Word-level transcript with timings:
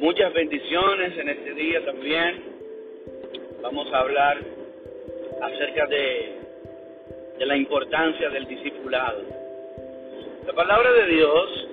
Muchas 0.00 0.32
bendiciones 0.32 1.18
en 1.18 1.28
este 1.28 1.52
día 1.52 1.84
también. 1.84 2.42
Vamos 3.60 3.86
a 3.92 3.98
hablar 3.98 4.38
acerca 5.42 5.86
de, 5.88 6.32
de 7.38 7.44
la 7.44 7.54
importancia 7.54 8.30
del 8.30 8.46
discipulado. 8.46 9.20
La 10.46 10.54
palabra 10.54 10.90
de 10.90 11.06
Dios, 11.06 11.68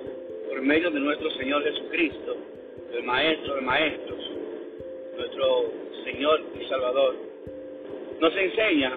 por 0.46 0.60
medio 0.60 0.90
de 0.90 1.00
nuestro 1.00 1.30
Señor 1.38 1.64
Jesucristo, 1.64 2.36
el 2.92 3.02
Maestro 3.02 3.54
de 3.54 3.60
Maestros, 3.62 4.20
nuestro 5.16 5.72
Señor 6.04 6.42
y 6.60 6.66
Salvador, 6.66 7.16
nos 8.20 8.36
enseña 8.36 8.92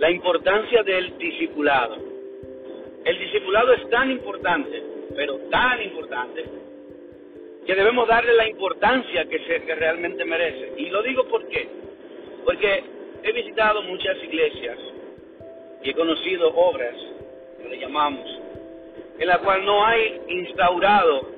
la 0.00 0.10
importancia 0.10 0.82
del 0.82 1.16
discipulado. 1.18 1.98
El 3.04 3.16
discipulado 3.16 3.74
es 3.74 3.88
tan 3.90 4.10
importante, 4.10 4.82
pero 5.14 5.36
tan 5.50 5.82
importante, 5.82 6.44
que 7.66 7.74
debemos 7.74 8.06
darle 8.06 8.32
la 8.34 8.48
importancia 8.48 9.24
que, 9.24 9.40
se, 9.40 9.62
que 9.64 9.74
realmente 9.74 10.24
merece. 10.24 10.72
Y 10.76 10.88
lo 10.88 11.02
digo 11.02 11.24
por 11.26 11.46
qué. 11.48 11.68
Porque 12.44 12.84
he 13.24 13.32
visitado 13.32 13.82
muchas 13.82 14.16
iglesias 14.22 14.78
y 15.82 15.90
he 15.90 15.94
conocido 15.94 16.54
obras, 16.54 16.94
que 17.60 17.68
le 17.68 17.78
llamamos, 17.78 18.24
en 19.18 19.26
la 19.26 19.38
cual 19.38 19.64
no 19.64 19.84
hay 19.84 20.20
instaurado 20.28 21.28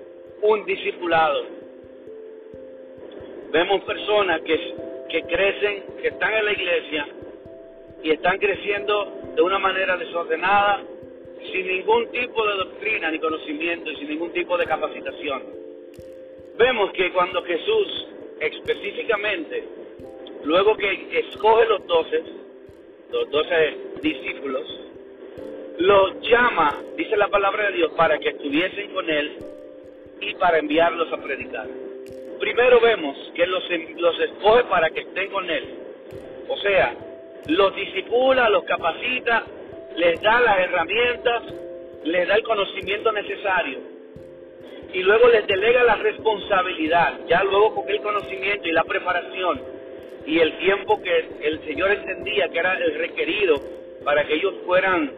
un 0.42 0.66
discipulado. 0.66 1.46
Vemos 3.50 3.82
personas 3.84 4.42
que, 4.42 4.74
que 5.08 5.22
crecen, 5.22 5.82
que 6.02 6.08
están 6.08 6.34
en 6.34 6.44
la 6.44 6.52
iglesia 6.52 7.08
y 8.02 8.10
están 8.10 8.38
creciendo 8.38 9.32
de 9.34 9.40
una 9.40 9.58
manera 9.58 9.96
desordenada, 9.96 10.82
sin 11.50 11.66
ningún 11.66 12.10
tipo 12.10 12.46
de 12.46 12.56
doctrina 12.56 13.10
ni 13.10 13.18
conocimiento 13.18 13.90
y 13.90 13.96
sin 13.96 14.08
ningún 14.10 14.32
tipo 14.32 14.58
de 14.58 14.66
capacitación. 14.66 15.57
Vemos 16.58 16.90
que 16.90 17.12
cuando 17.12 17.40
Jesús 17.44 18.08
específicamente, 18.40 19.62
luego 20.42 20.76
que 20.76 21.20
escoge 21.20 21.66
los 21.66 21.86
doce, 21.86 22.20
los 23.12 23.30
doce 23.30 23.76
discípulos, 24.02 24.66
los 25.78 26.20
llama, 26.22 26.74
dice 26.96 27.16
la 27.16 27.28
palabra 27.28 27.70
de 27.70 27.76
Dios, 27.76 27.92
para 27.96 28.18
que 28.18 28.30
estuviesen 28.30 28.90
con 28.90 29.08
él 29.08 29.38
y 30.20 30.34
para 30.34 30.58
enviarlos 30.58 31.12
a 31.12 31.18
predicar. 31.18 31.68
Primero 32.40 32.80
vemos 32.80 33.16
que 33.36 33.46
los, 33.46 33.62
los 33.96 34.18
escoge 34.18 34.64
para 34.64 34.90
que 34.90 35.02
estén 35.02 35.30
con 35.30 35.48
él. 35.48 35.64
O 36.48 36.56
sea, 36.56 36.92
los 37.46 37.76
disipula, 37.76 38.50
los 38.50 38.64
capacita, 38.64 39.44
les 39.94 40.20
da 40.20 40.40
las 40.40 40.58
herramientas, 40.58 41.42
les 42.02 42.26
da 42.26 42.34
el 42.34 42.42
conocimiento 42.42 43.12
necesario 43.12 43.97
y 44.92 45.02
luego 45.02 45.28
les 45.28 45.46
delega 45.46 45.84
la 45.84 45.96
responsabilidad, 45.96 47.20
ya 47.28 47.42
luego 47.44 47.74
con 47.74 47.88
el 47.88 48.00
conocimiento 48.00 48.68
y 48.68 48.72
la 48.72 48.84
preparación 48.84 49.60
y 50.26 50.38
el 50.40 50.58
tiempo 50.58 51.00
que 51.02 51.28
el 51.42 51.60
Señor 51.64 51.90
entendía 51.90 52.48
que 52.48 52.58
era 52.58 52.74
el 52.74 52.94
requerido 52.94 53.60
para 54.04 54.24
que 54.26 54.34
ellos 54.34 54.54
fueran, 54.66 55.10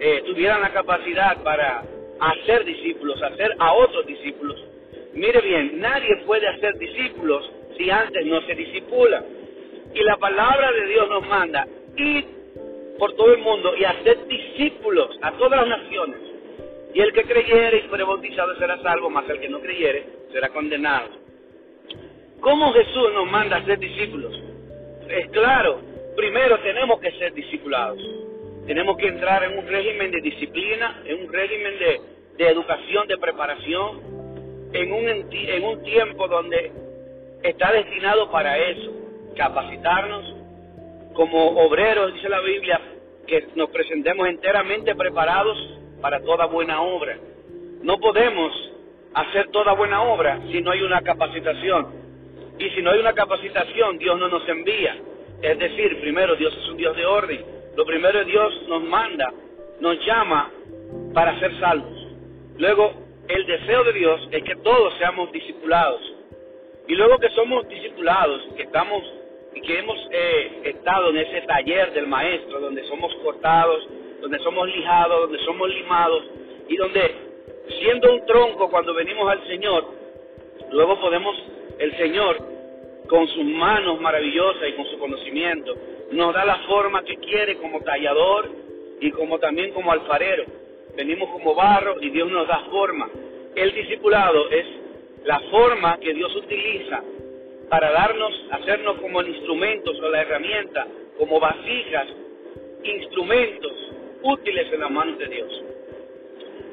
eh, 0.00 0.22
tuvieran 0.26 0.60
la 0.60 0.70
capacidad 0.72 1.42
para 1.42 1.82
hacer 2.20 2.64
discípulos, 2.64 3.22
hacer 3.22 3.54
a 3.58 3.72
otros 3.72 4.06
discípulos. 4.06 4.62
Mire 5.14 5.40
bien, 5.40 5.80
nadie 5.80 6.16
puede 6.26 6.46
hacer 6.48 6.78
discípulos 6.78 7.50
si 7.76 7.90
antes 7.90 8.24
no 8.26 8.40
se 8.42 8.54
disipula. 8.54 9.24
Y 9.94 10.02
la 10.02 10.16
palabra 10.16 10.72
de 10.72 10.86
Dios 10.86 11.08
nos 11.08 11.26
manda 11.26 11.66
ir 11.96 12.24
por 12.98 13.14
todo 13.14 13.32
el 13.32 13.38
mundo 13.38 13.74
y 13.76 13.84
hacer 13.84 14.26
discípulos 14.26 15.18
a 15.22 15.32
todas 15.32 15.66
las 15.66 15.80
naciones. 15.80 16.27
Y 16.98 17.00
el 17.00 17.12
que 17.12 17.22
creyere 17.22 17.78
y 17.78 17.88
fuere 17.88 18.02
bautizado 18.02 18.56
será 18.56 18.76
salvo, 18.82 19.08
más 19.08 19.30
el 19.30 19.38
que 19.38 19.48
no 19.48 19.60
creyere 19.60 20.04
será 20.32 20.48
condenado. 20.48 21.10
¿Cómo 22.40 22.72
Jesús 22.72 23.12
nos 23.14 23.30
manda 23.30 23.58
a 23.58 23.64
ser 23.64 23.78
discípulos? 23.78 24.42
Es 25.08 25.30
claro, 25.30 25.80
primero 26.16 26.58
tenemos 26.58 26.98
que 26.98 27.12
ser 27.12 27.32
discipulados. 27.34 28.02
Tenemos 28.66 28.96
que 28.96 29.06
entrar 29.06 29.44
en 29.44 29.58
un 29.58 29.68
régimen 29.68 30.10
de 30.10 30.20
disciplina, 30.22 31.00
en 31.04 31.24
un 31.24 31.32
régimen 31.32 31.78
de, 31.78 32.00
de 32.36 32.50
educación, 32.50 33.06
de 33.06 33.16
preparación, 33.16 34.00
en 34.72 34.92
un, 34.92 35.08
en 35.08 35.64
un 35.64 35.84
tiempo 35.84 36.26
donde 36.26 36.72
está 37.44 37.70
destinado 37.74 38.28
para 38.32 38.58
eso, 38.58 38.90
capacitarnos 39.36 40.34
como 41.14 41.60
obreros, 41.60 42.12
dice 42.12 42.28
la 42.28 42.40
Biblia, 42.40 42.80
que 43.24 43.46
nos 43.54 43.70
presentemos 43.70 44.26
enteramente 44.26 44.96
preparados 44.96 45.78
para 46.00 46.20
toda 46.20 46.46
buena 46.46 46.82
obra. 46.82 47.18
No 47.82 47.98
podemos 47.98 48.52
hacer 49.14 49.48
toda 49.50 49.72
buena 49.74 50.02
obra 50.02 50.40
si 50.50 50.60
no 50.60 50.70
hay 50.70 50.82
una 50.82 51.02
capacitación. 51.02 51.86
Y 52.58 52.70
si 52.70 52.82
no 52.82 52.90
hay 52.90 53.00
una 53.00 53.12
capacitación, 53.12 53.98
Dios 53.98 54.18
no 54.18 54.28
nos 54.28 54.48
envía. 54.48 54.96
Es 55.42 55.58
decir, 55.58 56.00
primero 56.00 56.34
Dios 56.36 56.56
es 56.56 56.68
un 56.68 56.76
Dios 56.76 56.96
de 56.96 57.06
orden. 57.06 57.44
Lo 57.76 57.84
primero 57.84 58.24
Dios 58.24 58.62
nos 58.68 58.82
manda, 58.82 59.32
nos 59.80 60.04
llama 60.04 60.50
para 61.14 61.38
ser 61.38 61.58
salvos. 61.60 62.08
Luego, 62.56 62.92
el 63.28 63.46
deseo 63.46 63.84
de 63.84 63.92
Dios 63.92 64.28
es 64.32 64.42
que 64.42 64.56
todos 64.56 64.94
seamos 64.98 65.30
discipulados. 65.30 66.00
Y 66.88 66.94
luego 66.94 67.18
que 67.18 67.28
somos 67.30 67.68
discipulados, 67.68 68.42
que 68.56 68.62
estamos 68.62 69.04
y 69.54 69.60
que 69.60 69.78
hemos 69.78 69.96
eh, 70.10 70.60
estado 70.64 71.10
en 71.10 71.18
ese 71.18 71.42
taller 71.42 71.92
del 71.92 72.06
maestro, 72.06 72.60
donde 72.60 72.82
somos 72.84 73.14
cortados, 73.16 73.86
donde 74.20 74.38
somos 74.40 74.68
lijados, 74.68 75.20
donde 75.22 75.44
somos 75.44 75.68
limados 75.68 76.24
y 76.68 76.76
donde 76.76 77.14
siendo 77.80 78.12
un 78.12 78.26
tronco 78.26 78.70
cuando 78.70 78.94
venimos 78.94 79.30
al 79.30 79.46
Señor, 79.46 79.84
luego 80.70 81.00
podemos, 81.00 81.36
el 81.78 81.96
Señor, 81.96 82.36
con 83.08 83.26
sus 83.28 83.44
manos 83.44 84.00
maravillosas 84.00 84.68
y 84.68 84.72
con 84.72 84.86
su 84.86 84.98
conocimiento, 84.98 85.74
nos 86.12 86.34
da 86.34 86.44
la 86.44 86.56
forma 86.66 87.02
que 87.04 87.16
quiere 87.16 87.56
como 87.56 87.80
tallador 87.80 88.50
y 89.00 89.10
como 89.12 89.38
también 89.38 89.72
como 89.72 89.92
alfarero. 89.92 90.44
Venimos 90.96 91.30
como 91.30 91.54
barro 91.54 91.96
y 92.00 92.10
Dios 92.10 92.30
nos 92.30 92.48
da 92.48 92.60
forma. 92.70 93.08
El 93.54 93.72
discipulado 93.72 94.50
es 94.50 94.66
la 95.24 95.40
forma 95.50 95.98
que 95.98 96.14
Dios 96.14 96.34
utiliza 96.34 97.02
para 97.68 97.90
darnos, 97.90 98.32
hacernos 98.50 98.98
como 98.98 99.22
instrumentos 99.22 99.98
o 100.00 100.08
la 100.08 100.22
herramienta, 100.22 100.86
como 101.18 101.38
vasijas, 101.38 102.08
instrumentos 102.82 103.87
útiles 104.22 104.72
en 104.72 104.80
las 104.80 104.90
manos 104.90 105.18
de 105.18 105.26
Dios. 105.26 105.64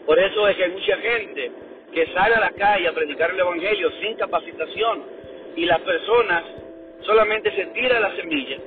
Por 0.06 0.19
eso 0.19 0.47
es 0.47 0.56
que 0.56 0.63
hay 0.63 0.72
mucha 0.72 0.97
gente 0.97 1.51
que 1.94 2.06
sale 2.13 2.35
a 2.35 2.39
la 2.39 2.51
calle 2.51 2.88
a 2.88 2.94
predicar 2.94 3.31
el 3.31 3.39
Evangelio 3.39 3.89
sin 4.01 4.16
capacitación 4.16 5.03
y 5.55 5.66
las 5.66 5.79
personas 5.81 6.44
solamente 7.01 7.51
se 7.55 7.66
tiran 7.67 8.01
la 8.01 8.16
semilla. 8.16 8.57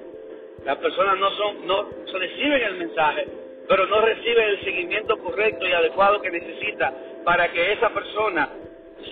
Las 0.65 0.77
personas 0.79 1.19
no 1.19 1.31
son, 1.33 1.67
no 1.67 1.89
reciben 2.13 2.63
el 2.63 2.75
mensaje, 2.77 3.27
pero 3.69 3.87
no 3.87 4.01
reciben 4.01 4.49
el 4.49 4.65
seguimiento 4.65 5.19
correcto 5.19 5.67
y 5.67 5.73
adecuado 5.73 6.21
que 6.21 6.31
necesita 6.31 6.93
para 7.25 7.53
que 7.53 7.73
esa 7.73 7.91
persona 7.91 8.49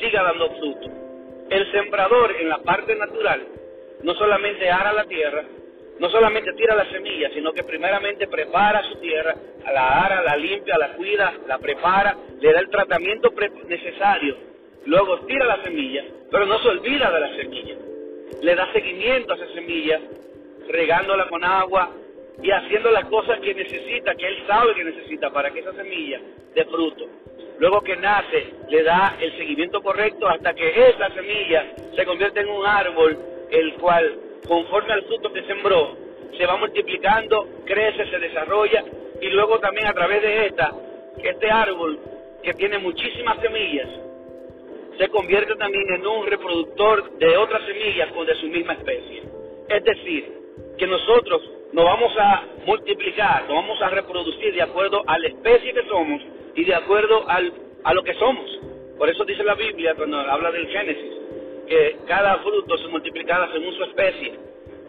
siga 0.00 0.22
dando 0.22 0.50
fruto. 0.56 0.90
El 1.50 1.70
sembrador 1.70 2.34
en 2.40 2.48
la 2.48 2.58
parte 2.58 2.96
natural 2.96 3.46
no 4.02 4.14
solamente 4.14 4.70
ara 4.70 4.92
la 4.92 5.04
tierra, 5.04 5.44
no 5.98 6.10
solamente 6.10 6.52
tira 6.52 6.74
la 6.74 6.84
semilla, 6.90 7.30
sino 7.32 7.52
que 7.52 7.64
primeramente 7.64 8.26
prepara 8.26 8.82
su 8.84 8.96
tierra, 8.96 9.34
la 9.72 10.04
ara, 10.04 10.22
la 10.22 10.36
limpia, 10.36 10.76
la 10.78 10.92
cuida, 10.92 11.34
la 11.46 11.58
prepara, 11.58 12.16
le 12.38 12.52
da 12.52 12.60
el 12.60 12.68
tratamiento 12.68 13.32
necesario, 13.66 14.36
luego 14.84 15.20
tira 15.20 15.46
la 15.46 15.62
semilla, 15.62 16.04
pero 16.30 16.46
no 16.46 16.58
se 16.58 16.68
olvida 16.68 17.10
de 17.10 17.20
la 17.20 17.36
semilla. 17.36 17.74
Le 18.42 18.54
da 18.54 18.70
seguimiento 18.72 19.32
a 19.32 19.36
esa 19.36 19.48
semilla, 19.54 20.00
regándola 20.68 21.28
con 21.28 21.42
agua 21.44 21.90
y 22.42 22.50
haciendo 22.50 22.90
las 22.90 23.06
cosas 23.06 23.40
que 23.40 23.54
necesita, 23.54 24.14
que 24.14 24.26
él 24.26 24.44
sabe 24.46 24.74
que 24.74 24.84
necesita 24.84 25.30
para 25.30 25.50
que 25.50 25.60
esa 25.60 25.72
semilla 25.72 26.20
dé 26.54 26.64
fruto. 26.66 27.06
Luego 27.58 27.80
que 27.80 27.96
nace, 27.96 28.52
le 28.68 28.82
da 28.82 29.16
el 29.18 29.34
seguimiento 29.38 29.82
correcto 29.82 30.28
hasta 30.28 30.52
que 30.54 30.88
esa 30.90 31.08
semilla 31.14 31.72
se 31.94 32.04
convierte 32.04 32.40
en 32.40 32.48
un 32.50 32.66
árbol, 32.66 33.18
el 33.50 33.74
cual 33.74 34.25
conforme 34.46 34.92
al 34.92 35.02
fruto 35.04 35.32
que 35.32 35.42
sembró, 35.44 35.96
se 36.36 36.46
va 36.46 36.56
multiplicando, 36.56 37.48
crece, 37.64 38.10
se 38.10 38.18
desarrolla 38.18 38.84
y 39.20 39.28
luego 39.28 39.58
también 39.58 39.86
a 39.86 39.94
través 39.94 40.22
de 40.22 40.46
esta, 40.46 40.72
este 41.22 41.50
árbol 41.50 41.98
que 42.42 42.54
tiene 42.54 42.78
muchísimas 42.78 43.38
semillas, 43.40 43.88
se 44.98 45.08
convierte 45.08 45.54
también 45.56 45.84
en 45.94 46.06
un 46.06 46.26
reproductor 46.26 47.18
de 47.18 47.36
otras 47.36 47.62
semillas 47.66 48.12
con 48.12 48.26
de 48.26 48.34
su 48.36 48.46
misma 48.46 48.74
especie. 48.74 49.22
Es 49.68 49.84
decir, 49.84 50.32
que 50.78 50.86
nosotros 50.86 51.42
nos 51.72 51.84
vamos 51.84 52.12
a 52.18 52.44
multiplicar, 52.64 53.44
nos 53.48 53.56
vamos 53.56 53.82
a 53.82 53.90
reproducir 53.90 54.54
de 54.54 54.62
acuerdo 54.62 55.02
a 55.06 55.18
la 55.18 55.28
especie 55.28 55.72
que 55.72 55.82
somos 55.88 56.22
y 56.54 56.64
de 56.64 56.74
acuerdo 56.74 57.28
al, 57.28 57.52
a 57.84 57.94
lo 57.94 58.02
que 58.02 58.14
somos. 58.14 58.60
Por 58.96 59.10
eso 59.10 59.24
dice 59.24 59.44
la 59.44 59.54
Biblia 59.54 59.94
cuando 59.94 60.18
habla 60.18 60.50
del 60.50 60.68
Génesis, 60.68 61.12
que 61.66 61.98
cada 62.06 62.38
fruto 62.38 62.78
se 62.78 62.88
multiplicara 62.88 63.50
según 63.52 63.72
su 63.74 63.84
especie. 63.84 64.34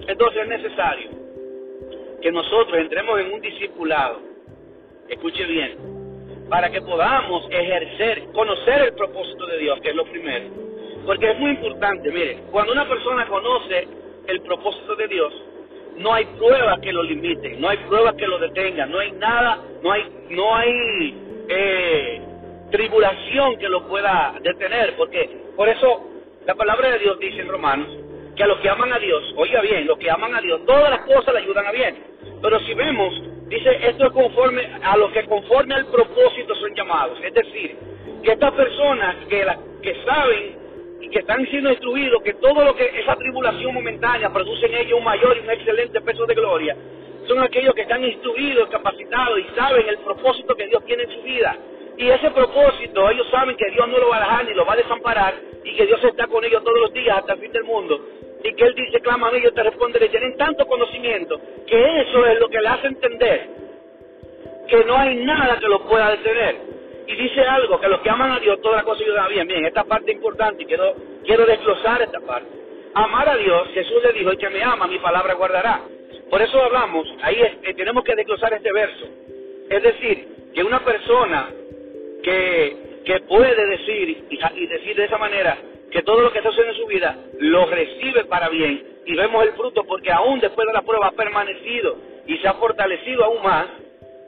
Entonces 0.08 0.44
es 0.44 0.48
necesario 0.48 1.10
que 2.22 2.32
nosotros 2.32 2.78
entremos 2.78 3.20
en 3.20 3.34
un 3.34 3.42
discipulado, 3.42 4.20
escuche 5.10 5.46
bien, 5.46 5.78
para 6.50 6.70
que 6.70 6.82
podamos 6.82 7.48
ejercer, 7.50 8.24
conocer 8.34 8.82
el 8.84 8.94
propósito 8.94 9.46
de 9.48 9.58
Dios, 9.58 9.80
que 9.82 9.90
es 9.90 9.96
lo 9.96 10.06
primero, 10.06 10.46
Porque 11.06 11.32
es 11.32 11.40
muy 11.40 11.52
importante, 11.52 12.12
mire, 12.12 12.40
cuando 12.52 12.74
una 12.74 12.88
persona 12.88 13.28
conoce 13.28 13.88
el 14.28 14.42
propósito 14.42 14.96
de 14.96 15.08
Dios, 15.08 15.34
no 15.98 16.14
hay 16.14 16.26
pruebas 16.26 16.80
que 16.80 16.92
lo 16.92 17.04
limiten, 17.04 17.60
no 17.60 17.70
hay 17.70 17.78
pruebas 17.78 18.14
que 18.16 18.28
lo 18.28 18.38
detengan, 18.40 18.92
no 18.92 19.00
hay 19.00 19.12
nada, 19.14 19.64
no 19.82 19.92
hay, 19.92 20.04
no 20.30 20.56
hay 20.56 21.46
eh, 21.50 22.22
tribulación 22.72 23.58
que 23.58 23.70
lo 23.70 23.88
pueda 23.88 24.36
detener, 24.42 24.96
porque 24.96 25.30
por 25.56 25.68
eso 25.70 26.07
la 26.48 26.56
palabra 26.56 26.92
de 26.92 27.00
Dios 27.00 27.20
dice 27.20 27.42
en 27.42 27.50
Romanos 27.50 27.90
que 28.34 28.42
a 28.42 28.48
los 28.48 28.60
que 28.60 28.70
aman 28.70 28.94
a 28.94 29.00
Dios, 29.00 29.22
oiga 29.36 29.60
bien, 29.60 29.86
los 29.86 29.98
que 29.98 30.10
aman 30.10 30.34
a 30.34 30.40
Dios, 30.40 30.66
todas 30.66 30.90
las 30.90 31.02
cosas 31.02 31.34
le 31.34 31.42
ayudan 31.42 31.68
a 31.68 31.72
bien. 31.74 31.98
Pero 32.42 32.58
si 32.62 32.74
vemos, 32.74 33.22
dice, 33.50 33.70
esto 33.90 34.06
es 34.06 34.14
conforme 34.14 34.66
a 34.82 34.96
los 34.96 35.12
que 35.12 35.26
conforme 35.26 35.76
al 35.76 35.88
propósito 35.88 36.56
son 36.56 36.74
llamados. 36.74 37.20
Es 37.22 37.34
decir, 37.34 37.76
que 38.24 38.32
estas 38.32 38.54
personas 38.54 39.26
que, 39.28 39.46
que 39.82 40.04
saben 40.06 40.56
y 41.02 41.10
que 41.10 41.20
están 41.20 41.46
siendo 41.48 41.70
instruidos 41.70 42.24
que 42.24 42.36
todo 42.36 42.64
lo 42.64 42.74
que 42.78 42.98
esa 42.98 43.18
tribulación 43.18 43.74
momentánea 43.74 44.32
produce 44.32 44.68
en 44.68 44.76
ellos 44.76 45.00
un 45.00 45.04
mayor 45.04 45.36
y 45.36 45.42
un 45.42 45.50
excelente 45.50 46.00
peso 46.00 46.26
de 46.26 46.34
gloria, 46.34 46.78
son 47.28 47.44
aquellos 47.44 47.76
que 47.76 47.82
están 47.82 48.06
instruidos, 48.06 48.70
capacitados 48.70 49.38
y 49.38 49.54
saben 49.54 49.86
el 49.90 49.98
propósito 49.98 50.56
que 50.56 50.68
Dios 50.68 50.82
tiene 50.86 51.04
en 51.04 51.12
su 51.12 51.22
vida. 51.24 51.58
Y 51.98 52.10
ese 52.10 52.30
propósito, 52.32 53.10
ellos 53.10 53.28
saben 53.32 53.56
que 53.58 53.70
Dios 53.72 53.88
no 53.88 53.98
lo 53.98 54.10
va 54.10 54.18
a 54.18 54.20
dejar 54.20 54.46
ni 54.46 54.54
lo 54.54 54.66
va 54.66 54.74
a 54.74 54.78
desamparar 54.78 55.34
y 55.64 55.76
que 55.76 55.86
Dios 55.86 56.04
está 56.04 56.28
con 56.28 56.44
ellos 56.46 56.64
todos 56.64 56.80
los 56.80 56.94
días 56.94 57.18
hasta 57.18 57.34
el 57.34 57.40
fin 57.40 57.52
del 57.52 57.64
mundo. 57.64 58.00
Y 58.44 58.54
que 58.54 58.66
Él 58.66 58.76
dice, 58.76 59.00
clama 59.02 59.30
a 59.30 59.32
mí, 59.32 59.42
yo 59.42 59.52
te 59.52 59.64
responderé. 59.64 60.10
Tienen 60.10 60.38
tanto 60.38 60.66
conocimiento 60.68 61.42
que 61.66 62.02
eso 62.02 62.26
es 62.26 62.40
lo 62.40 62.50
que 62.50 62.60
le 62.60 62.68
hace 62.68 62.88
entender 62.88 63.68
que 64.68 64.84
no 64.84 64.98
hay 64.98 65.16
nada 65.16 65.58
que 65.60 65.68
lo 65.68 65.80
pueda 65.88 66.12
detener 66.12 66.56
y 67.08 67.16
dice 67.16 67.42
algo, 67.42 67.80
que 67.80 67.88
los 67.88 68.02
que 68.02 68.10
aman 68.10 68.34
a 68.34 68.40
Dios, 68.40 68.62
toda 68.62 68.78
la 68.78 68.84
cosa 68.84 69.02
ayuda 69.02 69.28
bien. 69.30 69.48
Bien, 69.48 69.66
esta 69.66 69.86
parte 69.86 70.12
es 70.12 70.18
importante 70.18 70.64
y 70.64 70.66
quiero, 70.66 70.94
quiero 71.26 71.46
desglosar 71.46 72.02
esta 72.02 72.20
parte. 72.20 72.50
Amar 72.94 73.30
a 73.30 73.38
Dios, 73.38 73.70
Jesús 73.74 74.04
le 74.04 74.12
dijo, 74.12 74.32
el 74.32 74.38
que 74.38 74.50
me 74.50 74.62
ama, 74.62 74.88
mi 74.88 75.00
palabra 75.00 75.34
guardará. 75.36 75.82
Por 76.30 76.42
eso 76.42 76.62
hablamos, 76.62 77.08
ahí 77.22 77.42
eh, 77.42 77.74
tenemos 77.76 78.04
que 78.04 78.14
desglosar 78.14 78.54
este 78.54 78.74
verso. 78.74 79.06
Es 79.70 79.84
decir, 79.84 80.28
que 80.54 80.64
una 80.64 80.84
persona 80.84 81.50
que, 82.24 83.02
que 83.06 83.20
puede 83.22 83.66
decir 83.68 84.26
y, 84.30 84.68
decir 84.68 84.96
de 84.96 85.06
esa 85.06 85.18
manera 85.18 85.58
que 85.92 86.02
todo 86.04 86.22
lo 86.22 86.32
que 86.32 86.40
está 86.40 86.50
haciendo 86.50 86.74
en 86.74 86.78
su 86.78 86.88
vida 86.88 87.18
lo 87.40 87.66
recibe 87.66 88.26
para 88.26 88.50
bien 88.50 88.84
y 89.06 89.16
vemos 89.16 89.44
el 89.46 89.54
fruto 89.54 89.86
porque 89.86 90.12
aún 90.12 90.40
después 90.40 90.68
de 90.68 90.74
la 90.74 90.82
prueba 90.82 91.08
ha 91.08 91.12
permanecido 91.12 91.98
y 92.28 92.38
se 92.38 92.48
ha 92.48 92.54
fortalecido 92.56 93.24
aún 93.24 93.42
más 93.42 93.68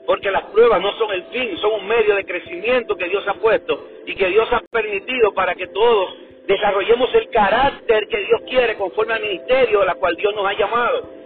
porque 0.06 0.30
las 0.30 0.42
pruebas 0.44 0.80
no 0.80 0.92
son 0.98 1.12
el 1.12 1.24
fin, 1.24 1.56
son 1.58 1.82
un 1.82 1.86
medio 1.86 2.16
de 2.16 2.24
crecimiento 2.24 2.96
que 2.96 3.08
Dios 3.08 3.22
ha 3.28 3.34
puesto 3.34 3.86
y 4.06 4.14
que 4.14 4.28
Dios 4.28 4.48
ha 4.50 4.60
permitido 4.70 5.32
para 5.34 5.54
que 5.54 5.68
todos 5.68 6.16
desarrollemos 6.46 7.14
el 7.14 7.28
carácter 7.30 8.08
que 8.08 8.18
Dios 8.18 8.40
quiere 8.48 8.74
conforme 8.76 9.14
al 9.14 9.22
ministerio 9.22 9.82
a 9.82 9.84
la 9.84 9.94
cual 9.94 10.16
Dios 10.16 10.34
nos 10.34 10.46
ha 10.46 10.54
llamado. 10.54 11.19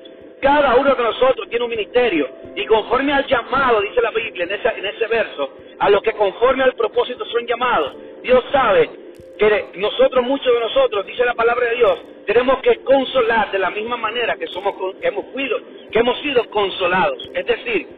Cada 0.44 0.76
uno 0.76 0.94
de 0.94 1.02
nosotros 1.02 1.48
tiene 1.48 1.64
un 1.64 1.70
ministerio 1.70 2.28
y 2.54 2.66
conforme 2.66 3.14
al 3.14 3.26
llamado, 3.26 3.80
dice 3.80 4.02
la 4.02 4.10
Biblia 4.10 4.44
en 4.44 4.52
ese, 4.52 4.68
en 4.76 4.84
ese 4.84 5.06
verso, 5.06 5.56
a 5.78 5.88
los 5.88 6.02
que 6.02 6.12
conforme 6.12 6.62
al 6.62 6.74
propósito 6.74 7.24
son 7.24 7.46
llamados. 7.46 7.96
Dios 8.22 8.44
sabe 8.52 8.90
que 9.38 9.70
nosotros, 9.76 10.22
muchos 10.22 10.52
de 10.52 10.60
nosotros, 10.60 11.06
dice 11.06 11.24
la 11.24 11.32
palabra 11.32 11.70
de 11.70 11.76
Dios, 11.76 11.98
tenemos 12.26 12.58
que 12.58 12.76
consolar 12.84 13.52
de 13.52 13.58
la 13.58 13.70
misma 13.70 13.96
manera 13.96 14.36
que 14.36 14.46
somos 14.48 14.74
que 15.00 15.08
hemos, 15.08 15.24
que 15.90 15.98
hemos 15.98 16.20
sido 16.20 16.44
consolados. 16.50 17.26
Es 17.32 17.46
decir, 17.46 17.88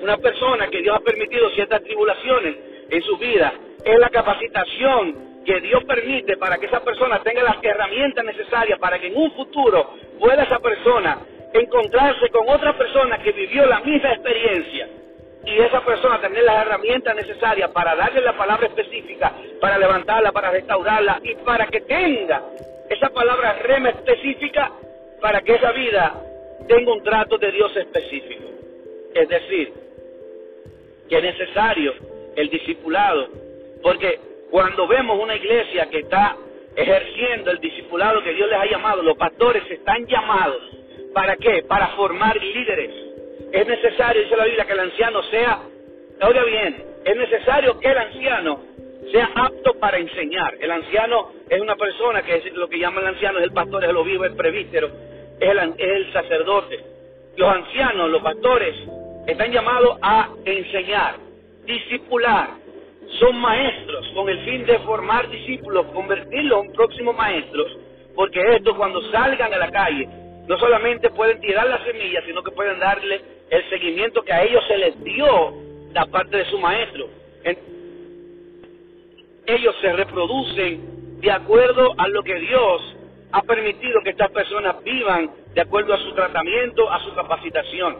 una 0.00 0.16
persona 0.16 0.66
que 0.66 0.82
Dios 0.82 0.96
ha 0.96 1.04
permitido 1.04 1.48
ciertas 1.50 1.80
tribulaciones 1.84 2.56
en 2.90 3.02
su 3.02 3.16
vida, 3.18 3.54
es 3.84 3.98
la 4.00 4.08
capacitación 4.08 5.44
que 5.44 5.60
Dios 5.60 5.84
permite 5.84 6.36
para 6.38 6.58
que 6.58 6.66
esa 6.66 6.82
persona 6.82 7.22
tenga 7.22 7.44
las 7.44 7.56
herramientas 7.62 8.24
necesarias 8.24 8.80
para 8.80 8.98
que 8.98 9.06
en 9.06 9.16
un 9.16 9.30
futuro 9.30 9.94
pueda 10.18 10.42
esa 10.42 10.58
persona 10.58 11.18
encontrarse 11.52 12.28
con 12.30 12.48
otra 12.48 12.76
persona 12.76 13.18
que 13.18 13.32
vivió 13.32 13.66
la 13.66 13.80
misma 13.80 14.12
experiencia 14.12 14.88
y 15.44 15.58
esa 15.58 15.84
persona 15.84 16.20
tener 16.20 16.44
las 16.44 16.66
herramientas 16.66 17.16
necesarias 17.16 17.70
para 17.70 17.96
darle 17.96 18.20
la 18.20 18.36
palabra 18.36 18.66
específica, 18.66 19.32
para 19.60 19.78
levantarla, 19.78 20.32
para 20.32 20.50
restaurarla 20.50 21.20
y 21.22 21.34
para 21.36 21.66
que 21.66 21.80
tenga 21.80 22.42
esa 22.88 23.08
palabra 23.10 23.54
rema 23.54 23.88
específica 23.90 24.70
para 25.20 25.40
que 25.40 25.54
esa 25.54 25.72
vida 25.72 26.14
tenga 26.68 26.92
un 26.92 27.02
trato 27.02 27.38
de 27.38 27.52
Dios 27.52 27.74
específico. 27.76 28.44
Es 29.14 29.28
decir, 29.28 29.72
que 31.08 31.16
es 31.16 31.22
necesario 31.22 31.94
el 32.36 32.48
discipulado, 32.48 33.28
porque 33.82 34.18
cuando 34.50 34.86
vemos 34.86 35.18
una 35.20 35.36
iglesia 35.36 35.86
que 35.86 36.00
está 36.00 36.36
ejerciendo 36.74 37.50
el 37.50 37.58
discipulado 37.58 38.22
que 38.22 38.32
Dios 38.32 38.48
les 38.48 38.58
ha 38.58 38.66
llamado, 38.66 39.02
los 39.02 39.16
pastores 39.16 39.62
están 39.70 40.06
llamados, 40.06 40.62
¿para 41.12 41.36
qué? 41.36 41.62
Para 41.62 41.88
formar 41.88 42.36
líderes. 42.36 42.90
Es 43.52 43.66
necesario, 43.66 44.22
dice 44.22 44.36
la 44.36 44.44
Biblia, 44.44 44.64
que 44.64 44.72
el 44.72 44.80
anciano 44.80 45.22
sea, 45.24 45.60
oiga 46.22 46.44
bien, 46.44 46.84
es 47.04 47.16
necesario 47.16 47.78
que 47.78 47.88
el 47.88 47.98
anciano 47.98 48.60
sea 49.10 49.30
apto 49.34 49.74
para 49.74 49.98
enseñar. 49.98 50.54
El 50.60 50.70
anciano 50.70 51.32
es 51.48 51.60
una 51.60 51.76
persona 51.76 52.22
que 52.22 52.36
es 52.36 52.52
lo 52.54 52.68
que 52.68 52.78
llaman 52.78 53.04
el 53.04 53.10
anciano, 53.10 53.38
es 53.38 53.44
el 53.44 53.52
pastor, 53.52 53.84
es 53.84 53.90
el 53.90 53.96
obispo, 53.96 54.24
el 54.24 54.34
prevístero, 54.34 54.88
es 55.38 55.50
el, 55.50 55.58
es 55.58 55.74
el 55.78 56.12
sacerdote. 56.12 56.80
Los 57.36 57.48
ancianos, 57.48 58.10
los 58.10 58.22
pastores, 58.22 58.74
están 59.26 59.52
llamados 59.52 59.98
a 60.02 60.30
enseñar, 60.44 61.16
discipular. 61.64 62.50
Son 63.18 63.36
maestros 63.36 64.08
con 64.14 64.28
el 64.28 64.38
fin 64.44 64.64
de 64.64 64.78
formar 64.80 65.28
discípulos, 65.28 65.86
convertirlos 65.92 66.64
en 66.64 66.72
próximos 66.72 67.16
maestros, 67.16 67.76
porque 68.14 68.40
estos 68.56 68.76
cuando 68.76 69.02
salgan 69.10 69.52
a 69.52 69.58
la 69.58 69.70
calle 69.70 70.08
no 70.52 70.58
solamente 70.58 71.08
pueden 71.08 71.40
tirar 71.40 71.66
las 71.66 71.82
semillas, 71.82 72.22
sino 72.26 72.42
que 72.42 72.50
pueden 72.50 72.78
darle 72.78 73.22
el 73.48 73.70
seguimiento 73.70 74.22
que 74.22 74.34
a 74.34 74.42
ellos 74.42 74.62
se 74.68 74.76
les 74.76 75.02
dio 75.02 75.54
da 75.94 76.04
parte 76.04 76.36
de 76.36 76.44
su 76.44 76.58
maestro. 76.58 77.08
ellos 79.46 79.74
se 79.80 79.92
reproducen 79.94 81.20
de 81.22 81.30
acuerdo 81.30 81.94
a 81.96 82.06
lo 82.08 82.22
que 82.22 82.34
Dios 82.34 82.96
ha 83.32 83.40
permitido 83.42 84.02
que 84.02 84.10
estas 84.10 84.30
personas 84.30 84.84
vivan, 84.84 85.30
de 85.54 85.62
acuerdo 85.62 85.94
a 85.94 85.98
su 85.98 86.12
tratamiento, 86.12 86.90
a 86.90 87.00
su 87.00 87.14
capacitación 87.14 87.96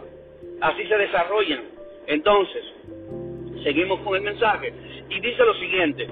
así 0.61 0.87
se 0.87 0.99
desarrollan. 0.99 1.63
Entonces, 2.07 2.65
seguimos 3.63 3.99
con 4.01 4.15
el 4.15 4.21
mensaje 4.21 4.75
y 5.09 5.21
dice 5.21 5.43
lo 5.43 5.55
siguiente, 5.55 6.07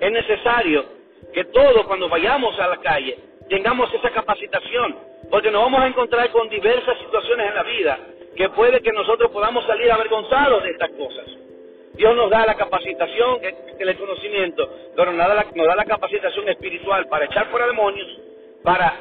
es 0.00 0.12
necesario 0.12 0.84
que 1.32 1.44
todos 1.44 1.86
cuando 1.86 2.10
vayamos 2.10 2.60
a 2.60 2.68
la 2.68 2.76
calle 2.76 3.18
tengamos 3.48 3.92
esa 3.94 4.10
capacitación, 4.10 5.13
porque 5.30 5.50
nos 5.50 5.62
vamos 5.62 5.80
a 5.80 5.86
encontrar 5.86 6.30
con 6.30 6.48
diversas 6.48 6.98
situaciones 6.98 7.48
en 7.48 7.54
la 7.54 7.62
vida 7.62 7.98
que 8.36 8.48
puede 8.50 8.80
que 8.80 8.92
nosotros 8.92 9.30
podamos 9.30 9.64
salir 9.66 9.90
avergonzados 9.90 10.62
de 10.62 10.70
estas 10.70 10.90
cosas. 10.90 11.24
Dios 11.94 12.16
nos 12.16 12.28
da 12.28 12.44
la 12.44 12.56
capacitación, 12.56 13.40
el 13.78 13.96
conocimiento, 13.96 14.68
pero 14.96 15.12
nos 15.12 15.28
da 15.28 15.34
la, 15.34 15.46
nos 15.54 15.66
da 15.66 15.76
la 15.76 15.84
capacitación 15.84 16.48
espiritual 16.48 17.06
para 17.06 17.26
echar 17.26 17.46
fuera 17.50 17.68
demonios, 17.68 18.08
para 18.64 19.00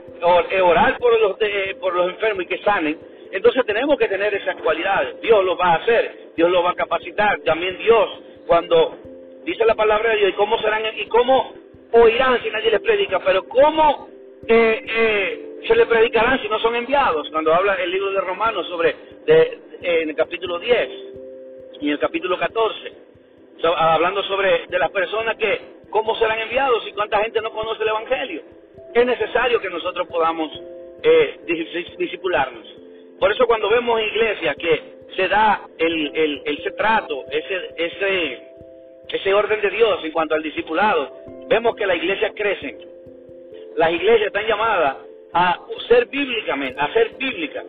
orar 0.61 0.97
por 0.99 1.19
los, 1.19 1.37
por 1.79 1.95
los 1.95 2.09
enfermos 2.09 2.43
y 2.43 2.47
que 2.47 2.59
sanen, 2.59 2.99
entonces 3.33 3.65
tenemos 3.65 3.97
que 3.97 4.07
tener 4.07 4.31
esas 4.35 4.55
cualidades. 4.57 5.19
Dios 5.21 5.43
lo 5.43 5.57
va 5.57 5.73
a 5.73 5.75
hacer, 5.77 6.33
Dios 6.37 6.51
lo 6.51 6.61
va 6.61 6.69
a 6.69 6.75
capacitar. 6.75 7.39
También 7.39 7.79
Dios, 7.79 8.07
cuando 8.45 8.95
dice 9.43 9.65
la 9.65 9.73
palabra 9.73 10.11
de 10.11 10.17
Dios, 10.17 10.29
y 10.29 10.33
cómo 10.33 10.59
serán, 10.59 10.83
y 10.95 11.05
cómo 11.07 11.51
oirán 11.93 12.39
si 12.43 12.51
nadie 12.51 12.69
les 12.69 12.81
predica, 12.81 13.19
pero 13.25 13.43
cómo 13.47 14.07
eh, 14.47 14.85
eh, 14.87 15.59
se 15.67 15.75
les 15.75 15.87
predicarán 15.87 16.41
si 16.41 16.49
no 16.49 16.59
son 16.59 16.75
enviados. 16.75 17.29
Cuando 17.29 17.53
habla 17.53 17.75
el 17.75 17.91
libro 17.91 18.11
de 18.11 18.21
Romanos 18.21 18.67
sobre, 18.67 18.95
en 19.25 20.09
el 20.09 20.15
capítulo 20.15 20.59
10 20.59 20.89
y 21.81 21.87
en 21.87 21.93
el 21.93 21.99
capítulo 21.99 22.37
14, 22.37 22.93
hablando 23.63 24.23
sobre 24.23 24.67
de 24.67 24.79
las 24.79 24.91
personas 24.91 25.35
que, 25.37 25.59
cómo 25.89 26.15
serán 26.15 26.39
enviados 26.39 26.85
y 26.87 26.91
cuánta 26.91 27.21
gente 27.21 27.41
no 27.41 27.51
conoce 27.51 27.83
el 27.83 27.89
Evangelio. 27.89 28.41
Es 28.93 29.05
necesario 29.05 29.59
que 29.59 29.69
nosotros 29.69 30.07
podamos 30.07 30.51
eh, 31.03 31.39
discipularnos. 31.97 32.67
Por 33.19 33.31
eso 33.31 33.45
cuando 33.47 33.69
vemos 33.69 33.99
en 33.99 34.07
iglesia 34.07 34.55
que 34.55 34.93
se 35.15 35.27
da 35.27 35.61
el, 35.77 36.11
el, 36.15 36.41
ese 36.45 36.71
trato, 36.71 37.25
ese, 37.29 37.73
ese, 37.77 38.47
ese 39.09 39.33
orden 39.33 39.61
de 39.61 39.69
Dios 39.69 40.03
en 40.03 40.11
cuanto 40.11 40.35
al 40.35 40.43
discipulado, 40.43 41.11
vemos 41.47 41.75
que 41.75 41.85
las 41.85 41.97
iglesias 41.97 42.31
crecen. 42.35 42.92
Las 43.75 43.91
iglesias 43.91 44.27
están 44.27 44.47
llamadas 44.47 44.97
a 45.33 45.59
ser 45.87 46.07
bíblicamente, 46.07 46.79
a 46.79 46.93
ser 46.93 47.15
bíblicas. 47.17 47.65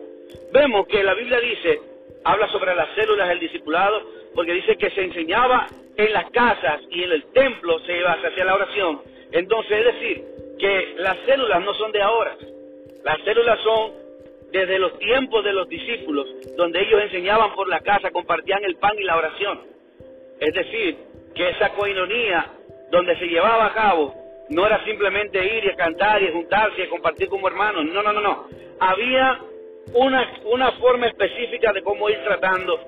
Vemos 0.51 0.87
que 0.87 1.03
la 1.03 1.13
Biblia 1.13 1.39
dice, 1.39 1.79
habla 2.23 2.47
sobre 2.49 2.75
las 2.75 2.93
células 2.95 3.27
del 3.29 3.39
discipulado, 3.39 4.01
porque 4.33 4.53
dice 4.53 4.77
que 4.77 4.89
se 4.91 5.03
enseñaba 5.03 5.67
en 5.97 6.13
las 6.13 6.29
casas 6.31 6.81
y 6.91 7.03
en 7.03 7.11
el 7.11 7.23
templo 7.31 7.79
se, 7.79 7.97
iba, 7.97 8.19
se 8.21 8.27
hacía 8.27 8.45
la 8.45 8.55
oración. 8.55 9.01
Entonces, 9.31 9.79
es 9.79 9.85
decir, 9.85 10.23
que 10.59 10.95
las 10.97 11.17
células 11.25 11.63
no 11.63 11.73
son 11.73 11.91
de 11.91 12.01
ahora. 12.01 12.35
Las 13.03 13.21
células 13.23 13.59
son 13.61 13.91
desde 14.51 14.79
los 14.79 14.97
tiempos 14.99 15.43
de 15.43 15.53
los 15.53 15.67
discípulos, 15.67 16.27
donde 16.55 16.81
ellos 16.81 17.01
enseñaban 17.01 17.53
por 17.55 17.67
la 17.67 17.81
casa, 17.81 18.11
compartían 18.11 18.63
el 18.63 18.75
pan 18.77 18.93
y 18.97 19.03
la 19.03 19.17
oración. 19.17 19.61
Es 20.39 20.53
decir, 20.53 20.97
que 21.33 21.49
esa 21.49 21.69
coinonía 21.69 22.45
donde 22.91 23.17
se 23.17 23.25
llevaba 23.25 23.67
a 23.67 23.73
cabo 23.73 24.24
no 24.49 24.65
era 24.65 24.83
simplemente 24.85 25.43
ir 25.43 25.65
y 25.65 25.75
cantar 25.75 26.21
y 26.21 26.31
juntarse 26.31 26.83
y 26.83 26.87
compartir 26.87 27.27
como 27.27 27.47
hermanos. 27.47 27.85
No, 27.85 28.03
no, 28.03 28.13
no, 28.13 28.21
no. 28.21 28.47
Había 28.79 29.39
una, 29.93 30.33
una 30.45 30.71
forma 30.73 31.07
específica 31.07 31.73
de 31.73 31.81
cómo 31.81 32.09
ir 32.09 32.19
tratando, 32.23 32.79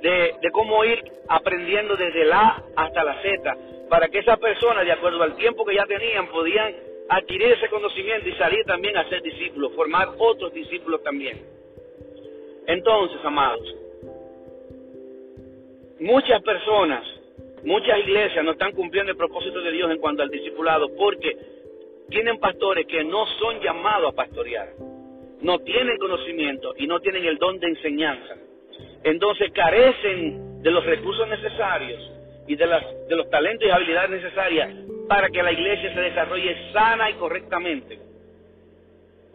de, 0.00 0.34
de 0.40 0.50
cómo 0.50 0.84
ir 0.84 1.02
aprendiendo 1.28 1.96
desde 1.96 2.24
la 2.24 2.40
A 2.40 2.64
hasta 2.76 3.04
la 3.04 3.22
Z, 3.22 3.56
para 3.88 4.08
que 4.08 4.18
esas 4.18 4.38
personas, 4.38 4.84
de 4.84 4.92
acuerdo 4.92 5.22
al 5.22 5.36
tiempo 5.36 5.64
que 5.64 5.74
ya 5.74 5.86
tenían, 5.86 6.26
podían 6.28 6.74
adquirir 7.08 7.52
ese 7.52 7.68
conocimiento 7.68 8.28
y 8.28 8.32
salir 8.34 8.64
también 8.64 8.96
a 8.96 9.08
ser 9.08 9.22
discípulos, 9.22 9.72
formar 9.74 10.08
otros 10.18 10.52
discípulos 10.52 11.02
también. 11.02 11.44
Entonces, 12.66 13.18
amados, 13.24 13.76
muchas 16.00 16.42
personas, 16.42 17.04
muchas 17.64 17.98
iglesias 17.98 18.44
no 18.44 18.52
están 18.52 18.72
cumpliendo 18.72 19.12
el 19.12 19.18
propósito 19.18 19.60
de 19.60 19.72
Dios 19.72 19.90
en 19.90 19.98
cuanto 19.98 20.22
al 20.22 20.30
discipulado 20.30 20.94
porque 20.96 21.36
tienen 22.08 22.38
pastores 22.38 22.86
que 22.86 23.02
no 23.04 23.26
son 23.38 23.60
llamados 23.60 24.12
a 24.12 24.16
pastorear, 24.16 24.68
no 25.40 25.58
tienen 25.60 25.96
conocimiento 25.98 26.74
y 26.76 26.86
no 26.86 27.00
tienen 27.00 27.24
el 27.24 27.38
don 27.38 27.58
de 27.58 27.68
enseñanza. 27.68 28.36
Entonces 29.02 29.50
carecen 29.52 30.62
de 30.62 30.70
los 30.70 30.84
recursos 30.84 31.28
necesarios 31.28 32.10
y 32.46 32.56
de, 32.56 32.66
las, 32.66 32.84
de 33.08 33.16
los 33.16 33.28
talentos 33.30 33.66
y 33.66 33.70
habilidades 33.70 34.10
necesarias 34.10 34.74
para 35.08 35.28
que 35.28 35.42
la 35.42 35.52
iglesia 35.52 35.92
se 35.94 36.00
desarrolle 36.00 36.72
sana 36.72 37.10
y 37.10 37.14
correctamente. 37.14 37.98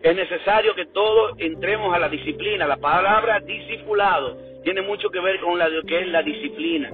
Es 0.01 0.15
necesario 0.15 0.73
que 0.75 0.85
todos 0.85 1.33
entremos 1.39 1.93
a 1.93 1.99
la 1.99 2.07
disciplina. 2.07 2.65
La 2.65 2.77
palabra 2.77 3.39
discipulado 3.41 4.37
tiene 4.63 4.81
mucho 4.81 5.09
que 5.09 5.19
ver 5.19 5.39
con 5.39 5.57
la, 5.59 5.67
lo 5.67 5.83
que 5.83 5.99
es 5.99 6.07
la 6.07 6.23
disciplina. 6.23 6.89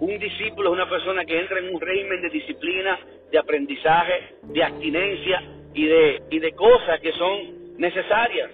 Un 0.00 0.18
discípulo 0.18 0.70
es 0.70 0.74
una 0.74 0.88
persona 0.88 1.24
que 1.24 1.38
entra 1.38 1.58
en 1.58 1.74
un 1.74 1.80
régimen 1.80 2.20
de 2.20 2.28
disciplina, 2.28 2.98
de 3.30 3.38
aprendizaje, 3.38 4.36
de 4.42 4.62
abstinencia 4.62 5.42
y 5.72 5.86
de, 5.86 6.22
y 6.30 6.38
de 6.38 6.52
cosas 6.52 7.00
que 7.00 7.12
son 7.12 7.76
necesarias 7.78 8.50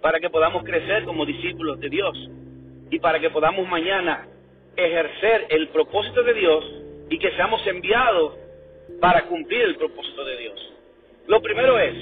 para 0.00 0.20
que 0.20 0.30
podamos 0.30 0.62
crecer 0.64 1.04
como 1.04 1.26
discípulos 1.26 1.80
de 1.80 1.88
Dios 1.88 2.30
y 2.90 2.98
para 3.00 3.18
que 3.18 3.30
podamos 3.30 3.66
mañana 3.68 4.28
ejercer 4.76 5.46
el 5.50 5.68
propósito 5.68 6.22
de 6.22 6.34
Dios 6.34 6.64
y 7.10 7.18
que 7.18 7.30
seamos 7.32 7.66
enviados 7.66 8.34
para 9.00 9.22
cumplir 9.22 9.62
el 9.62 9.76
propósito 9.76 10.24
de 10.24 10.36
Dios. 10.36 10.72
Lo 11.26 11.40
primero 11.40 11.78
es 11.78 11.94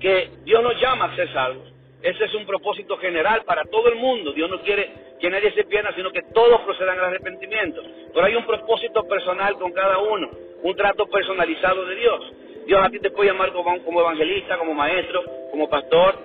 que 0.00 0.30
Dios 0.44 0.62
nos 0.62 0.80
llama 0.80 1.06
a 1.06 1.16
ser 1.16 1.32
salvos. 1.32 1.72
Ese 2.02 2.24
es 2.24 2.34
un 2.34 2.44
propósito 2.44 2.96
general 2.96 3.44
para 3.44 3.64
todo 3.64 3.88
el 3.88 3.96
mundo. 3.96 4.32
Dios 4.32 4.50
no 4.50 4.60
quiere 4.62 4.90
que 5.22 5.30
nadie 5.30 5.52
se 5.52 5.62
pierda, 5.64 5.94
sino 5.94 6.10
que 6.10 6.20
todos 6.34 6.60
procedan 6.62 6.98
al 6.98 7.04
arrepentimiento. 7.04 7.80
Pero 8.12 8.26
hay 8.26 8.34
un 8.34 8.44
propósito 8.44 9.06
personal 9.06 9.54
con 9.54 9.70
cada 9.70 9.98
uno, 9.98 10.28
un 10.64 10.74
trato 10.74 11.06
personalizado 11.06 11.86
de 11.86 11.94
Dios. 11.94 12.32
Dios 12.66 12.80
a 12.84 12.90
ti 12.90 12.98
te 12.98 13.10
puede 13.10 13.30
llamar 13.30 13.52
como, 13.52 13.80
como 13.84 14.00
evangelista, 14.00 14.58
como 14.58 14.74
maestro, 14.74 15.22
como 15.52 15.70
pastor, 15.70 16.18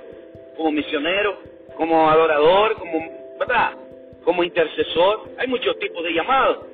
como 0.57 0.71
misionero, 0.71 1.37
como 1.75 2.09
adorador, 2.09 2.73
como, 2.73 3.35
¿verdad? 3.39 3.77
Como 4.23 4.43
intercesor. 4.43 5.29
Hay 5.37 5.47
muchos 5.47 5.77
tipos 5.77 6.03
de 6.03 6.13
llamados. 6.13 6.65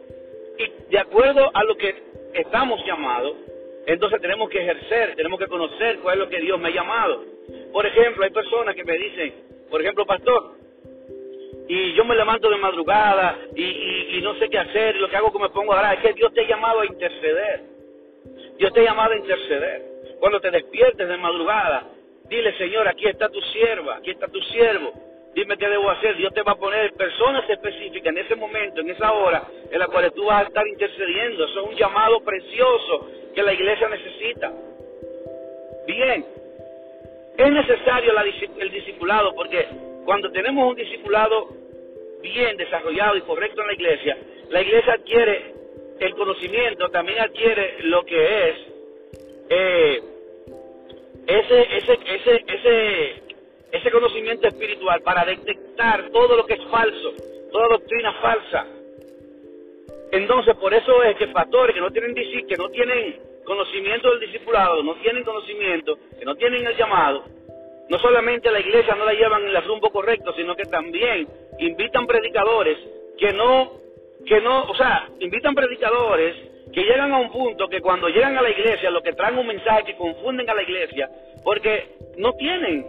Y 0.58 0.92
de 0.92 1.00
acuerdo 1.00 1.52
a 1.54 1.64
lo 1.66 1.76
que 1.76 1.94
estamos 2.36 2.80
llamados, 2.86 3.36
entonces 3.86 4.22
tenemos 4.22 4.50
que 4.50 4.60
ejercer, 4.60 5.16
tenemos 5.18 5.38
que 5.38 5.48
conocer 5.48 6.00
cuál 6.00 6.14
es 6.14 6.20
lo 6.24 6.30
que 6.30 6.40
Dios 6.40 6.58
me 6.58 6.70
ha 6.70 6.74
llamado. 6.74 7.22
Por 7.74 7.86
ejemplo, 7.86 8.24
hay 8.24 8.32
personas 8.32 8.76
que 8.76 8.86
me 8.86 8.98
dicen, 8.98 9.34
por 9.70 9.82
ejemplo, 9.82 10.06
pastor, 10.06 10.63
y 11.68 11.94
yo 11.94 12.04
me 12.06 12.16
levanto 12.16 12.50
de 12.50 12.58
madrugada 12.58 13.38
y, 13.56 14.20
no 14.22 14.36
sé 14.36 14.50
qué 14.50 14.58
hacer, 14.58 14.96
y 14.96 15.00
lo 15.00 15.10
que 15.10 15.18
hago 15.18 15.32
que 15.32 15.40
me 15.40 15.50
pongo 15.50 15.74
a 15.74 15.80
orar. 15.80 15.96
Es 15.96 16.02
que 16.02 16.14
Dios 16.14 16.34
te 16.34 16.42
ha 16.42 16.48
llamado 16.48 16.82
a 16.82 16.86
interceder. 16.86 17.62
Dios 18.58 18.74
te 18.74 18.82
ha 18.82 18.84
llamado 18.84 19.14
a 19.14 19.18
interceder. 19.18 19.82
Cuando 20.20 20.40
te 20.40 20.52
despiertes 20.52 21.08
de 21.08 21.18
madrugada, 21.18 21.88
dile, 22.30 22.54
Señor, 22.58 22.88
aquí 22.88 23.08
está 23.08 23.30
tu 23.30 23.42
sierva, 23.42 23.98
aquí 23.98 24.12
está 24.12 24.28
tu 24.28 24.42
siervo. 24.42 24.94
Dime 25.34 25.58
qué 25.58 25.68
debo 25.68 25.90
hacer. 25.90 26.16
Dios 26.18 26.34
te 26.34 26.44
va 26.44 26.52
a 26.52 26.58
poner 26.58 26.94
personas 26.94 27.50
específicas 27.50 28.08
en 28.08 28.20
ese 28.20 28.36
momento, 28.36 28.82
en 28.82 28.90
esa 28.90 29.12
hora, 29.12 29.44
en 29.72 29.80
la 29.80 29.88
cual 29.88 30.12
tú 30.14 30.26
vas 30.26 30.44
a 30.44 30.48
estar 30.48 30.68
intercediendo. 30.68 31.46
Eso 31.46 31.62
es 31.62 31.68
un 31.70 31.76
llamado 31.76 32.24
precioso 32.24 33.08
que 33.34 33.42
la 33.42 33.54
iglesia 33.54 33.90
necesita. 33.90 34.52
Bien, 35.88 36.26
es 37.38 37.52
necesario 37.52 38.14
el 38.60 38.72
discipulado 38.72 39.34
porque 39.34 39.68
cuando 40.06 40.32
tenemos 40.32 40.70
un 40.70 40.76
discipulado 40.76 41.50
bien 42.22 42.58
desarrollado 42.58 43.18
y 43.18 43.22
correcto 43.22 43.62
en 43.62 43.68
la 43.68 43.74
iglesia, 43.74 44.18
la 44.50 44.62
iglesia 44.62 44.94
adquiere 44.94 45.54
el 46.00 46.16
conocimiento, 46.16 46.90
también 46.90 47.20
adquiere 47.20 47.78
lo 47.84 48.04
que 48.06 48.50
es 48.50 48.56
eh, 49.50 50.02
ese, 51.28 51.78
ese, 51.78 52.00
ese, 52.06 52.44
ese, 52.48 53.24
ese 53.72 53.92
conocimiento 53.92 54.48
espiritual 54.48 55.02
para 55.02 55.26
detectar 55.26 56.10
todo 56.10 56.36
lo 56.36 56.46
que 56.46 56.54
es 56.54 56.64
falso, 56.66 57.14
toda 57.52 57.68
doctrina 57.70 58.14
falsa. 58.22 58.68
Entonces, 60.12 60.56
por 60.56 60.74
eso 60.74 61.04
es 61.04 61.16
que 61.16 61.28
pastores 61.28 61.74
que 61.74 61.82
no 61.82 61.92
tienen 61.92 62.14
que 62.14 62.58
no 62.58 62.70
tienen 62.70 63.20
conocimiento 63.44 64.12
del 64.12 64.20
discipulado, 64.20 64.84
no 64.84 64.96
tienen 64.96 65.24
conocimiento, 65.24 65.98
que 66.18 66.26
no 66.26 66.36
tienen 66.36 66.66
el 66.66 66.78
llamado, 66.78 67.26
no 67.90 68.00
solamente 68.00 68.52
la 68.52 68.60
iglesia 68.60 68.96
no 68.96 69.06
la 69.06 69.14
llevan 69.14 69.44
en 69.44 69.56
el 69.56 69.64
rumbo 69.64 69.90
correcto, 69.92 70.34
sino 70.34 70.56
que 70.56 70.64
también 70.66 71.28
invitan 71.60 72.08
predicadores 72.08 72.78
que 73.18 73.34
no, 73.34 73.74
que 74.26 74.42
no, 74.42 74.64
o 74.64 74.76
sea, 74.76 75.10
invitan 75.20 75.54
predicadores 75.54 76.36
que 76.74 76.84
llegan 76.84 77.12
a 77.12 77.20
un 77.20 77.32
punto 77.32 77.68
que 77.68 77.82
cuando 77.82 78.08
llegan 78.08 78.38
a 78.38 78.42
la 78.42 78.50
iglesia 78.50 78.90
lo 78.90 79.02
que 79.02 79.14
traen 79.14 79.38
un 79.38 79.48
mensaje 79.48 79.84
que 79.86 79.96
confunden 79.96 80.50
a 80.50 80.56
la 80.56 80.64
iglesia 80.64 81.10
porque 81.44 81.96
no 82.18 82.34
tienen, 82.34 82.86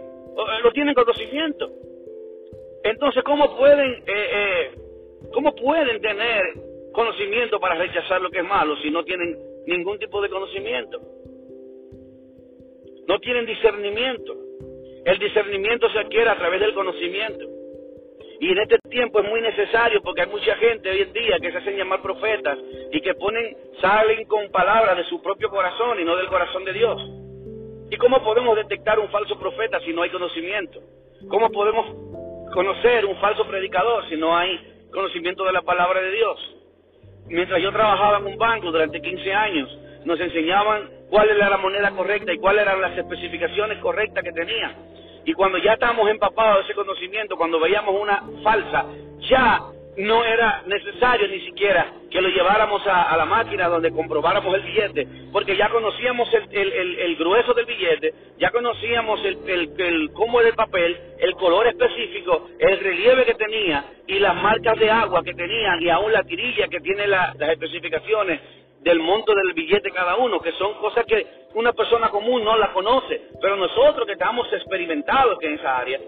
no 0.63 0.71
tienen 0.71 0.95
conocimiento. 0.95 1.69
Entonces, 2.83 3.23
¿cómo 3.23 3.55
pueden, 3.57 3.91
eh, 3.91 4.03
eh, 4.07 4.71
cómo 5.33 5.55
pueden 5.55 6.01
tener 6.01 6.41
conocimiento 6.93 7.59
para 7.59 7.75
rechazar 7.75 8.21
lo 8.21 8.29
que 8.29 8.39
es 8.39 8.45
malo 8.45 8.75
si 8.77 8.89
no 8.89 9.03
tienen 9.03 9.37
ningún 9.67 9.99
tipo 9.99 10.21
de 10.21 10.29
conocimiento? 10.29 11.01
No 13.07 13.19
tienen 13.19 13.45
discernimiento. 13.45 14.44
El 15.05 15.19
discernimiento 15.19 15.87
se 15.91 15.99
adquiere 15.99 16.29
a 16.29 16.35
través 16.35 16.59
del 16.59 16.73
conocimiento. 16.73 17.45
Y 18.39 18.51
en 18.51 18.57
este 18.57 18.77
tiempo 18.89 19.21
es 19.21 19.29
muy 19.29 19.39
necesario 19.39 20.01
porque 20.01 20.21
hay 20.21 20.27
mucha 20.27 20.55
gente 20.55 20.89
hoy 20.89 21.01
en 21.01 21.13
día 21.13 21.37
que 21.39 21.51
se 21.51 21.57
hacen 21.59 21.77
llamar 21.77 22.01
profetas 22.01 22.57
y 22.91 22.99
que 23.01 23.13
ponen, 23.13 23.55
salen 23.79 24.25
con 24.25 24.49
palabras 24.51 24.97
de 24.97 25.03
su 25.05 25.21
propio 25.21 25.49
corazón 25.49 25.99
y 25.99 26.03
no 26.03 26.15
del 26.15 26.27
corazón 26.27 26.65
de 26.65 26.73
Dios. 26.73 27.01
¿Y 27.91 27.97
cómo 27.97 28.23
podemos 28.23 28.55
detectar 28.55 28.99
un 28.99 29.09
falso 29.09 29.39
profeta 29.39 29.79
si 29.81 29.93
no 29.93 30.01
hay 30.01 30.09
conocimiento? 30.09 30.81
¿Cómo 31.29 31.51
podemos 31.51 31.85
conocer 32.51 33.05
un 33.05 33.15
falso 33.17 33.47
predicador 33.47 34.09
si 34.09 34.17
no 34.17 34.35
hay 34.35 34.59
conocimiento 34.91 35.45
de 35.45 35.53
la 35.53 35.61
palabra 35.61 36.01
de 36.01 36.11
Dios? 36.11 36.55
Mientras 37.27 37.61
yo 37.61 37.71
trabajaba 37.71 38.17
en 38.17 38.25
un 38.25 38.37
banco 38.37 38.71
durante 38.71 39.01
15 39.01 39.33
años, 39.33 39.79
nos 40.03 40.19
enseñaban 40.19 40.89
cuál 41.09 41.29
era 41.29 41.49
la 41.49 41.57
moneda 41.57 41.91
correcta 41.91 42.33
y 42.33 42.39
cuáles 42.39 42.63
eran 42.63 42.81
las 42.81 42.97
especificaciones 42.97 43.77
correctas 43.79 44.23
que 44.23 44.31
tenía. 44.31 44.75
Y 45.25 45.33
cuando 45.33 45.57
ya 45.57 45.73
estábamos 45.73 46.09
empapados 46.09 46.57
de 46.57 46.63
ese 46.63 46.75
conocimiento, 46.75 47.35
cuando 47.35 47.59
veíamos 47.59 47.99
una 47.99 48.23
falsa, 48.43 48.85
ya 49.29 49.61
no 49.97 50.23
era 50.23 50.63
necesario 50.67 51.27
ni 51.27 51.39
siquiera 51.41 51.93
que 52.11 52.21
lo 52.21 52.29
lleváramos 52.29 52.85
a, 52.85 53.15
la 53.17 53.25
máquina 53.25 53.67
donde 53.67 53.91
comprobáramos 53.91 54.53
el 54.55 54.61
billete, 54.61 55.07
porque 55.31 55.57
ya 55.57 55.69
conocíamos 55.69 56.29
el, 56.51 57.15
grueso 57.17 57.53
del 57.53 57.65
billete, 57.65 58.13
ya 58.37 58.51
conocíamos 58.51 59.19
el, 59.25 60.11
cómo 60.13 60.39
era 60.39 60.49
el 60.49 60.55
papel, 60.55 60.97
el 61.19 61.33
color 61.35 61.67
específico, 61.67 62.49
el 62.59 62.79
relieve 62.79 63.25
que 63.25 63.33
tenía 63.35 63.85
y 64.07 64.19
las 64.19 64.35
marcas 64.35 64.77
de 64.79 64.89
agua 64.89 65.23
que 65.23 65.33
tenían 65.33 65.81
y 65.81 65.89
aún 65.89 66.11
la 66.11 66.23
tirilla 66.23 66.67
que 66.67 66.79
tiene 66.79 67.07
las 67.07 67.35
especificaciones 67.39 68.39
del 68.85 68.99
monto 68.99 69.33
del 69.33 69.53
billete 69.53 69.89
cada 69.89 70.15
uno, 70.15 70.39
que 70.39 70.51
son 70.53 70.75
cosas 70.75 71.05
que 71.05 71.25
una 71.55 71.73
persona 71.73 72.09
común 72.09 72.43
no 72.45 72.55
la 72.55 72.71
conoce, 72.71 73.19
pero 73.41 73.55
nosotros 73.55 74.05
que 74.05 74.13
estamos 74.13 74.47
experimentados 74.53 75.39
en 75.41 75.55
esa 75.55 75.79
área, 75.79 75.99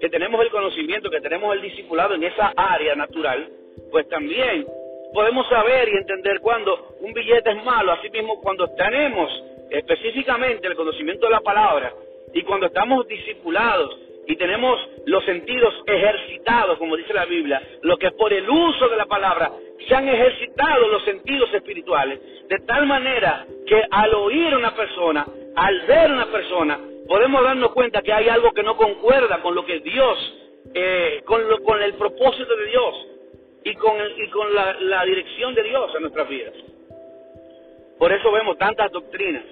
que 0.00 0.08
tenemos 0.08 0.40
el 0.40 0.50
conocimiento, 0.50 1.10
que 1.10 1.20
tenemos 1.20 1.52
el 1.56 1.62
discipulado 1.62 2.14
en 2.14 2.22
esa 2.22 2.52
área 2.56 2.94
natural, 2.94 3.48
pues 3.90 4.08
también 4.08 4.64
podemos 5.12 5.48
saber 5.48 5.88
y 5.88 5.96
entender 5.96 6.38
cuando 6.40 6.94
un 7.00 7.12
billete 7.12 7.50
es 7.50 7.64
malo, 7.64 7.90
así 7.90 8.08
mismo 8.10 8.40
cuando 8.40 8.68
tenemos 8.76 9.42
específicamente 9.70 10.68
el 10.68 10.76
conocimiento 10.76 11.26
de 11.26 11.32
la 11.32 11.40
palabra 11.40 11.92
y 12.32 12.42
cuando 12.42 12.66
estamos 12.66 13.08
discipulados 13.08 13.98
y 14.26 14.36
tenemos 14.36 14.78
los 15.06 15.24
sentidos 15.24 15.74
ejercitados, 15.86 16.78
como 16.78 16.96
dice 16.96 17.12
la 17.12 17.26
Biblia, 17.26 17.60
lo 17.82 17.96
que 17.96 18.10
por 18.12 18.32
el 18.32 18.48
uso 18.48 18.88
de 18.88 18.96
la 18.96 19.06
palabra 19.06 19.52
se 19.86 19.94
han 19.94 20.08
ejercitado 20.08 20.88
los 20.88 21.04
sentidos 21.04 21.52
espirituales, 21.52 22.20
de 22.48 22.58
tal 22.60 22.86
manera 22.86 23.46
que 23.66 23.82
al 23.90 24.14
oír 24.14 24.56
una 24.56 24.74
persona, 24.74 25.26
al 25.56 25.80
ver 25.82 26.10
una 26.10 26.26
persona, 26.26 26.78
podemos 27.06 27.42
darnos 27.42 27.72
cuenta 27.72 28.02
que 28.02 28.12
hay 28.12 28.28
algo 28.28 28.52
que 28.52 28.62
no 28.62 28.76
concuerda 28.76 29.42
con 29.42 29.54
lo 29.54 29.64
que 29.64 29.80
Dios, 29.80 30.34
eh, 30.72 31.22
con, 31.24 31.46
lo, 31.48 31.62
con 31.62 31.82
el 31.82 31.94
propósito 31.94 32.56
de 32.56 32.66
Dios 32.66 33.06
y 33.64 33.74
con, 33.74 33.96
y 34.16 34.28
con 34.28 34.54
la, 34.54 34.76
la 34.80 35.04
dirección 35.04 35.54
de 35.54 35.62
Dios 35.64 35.94
en 35.94 36.02
nuestras 36.02 36.28
vidas. 36.28 36.54
Por 37.98 38.12
eso 38.12 38.32
vemos 38.32 38.58
tantas 38.58 38.90
doctrinas. 38.90 39.44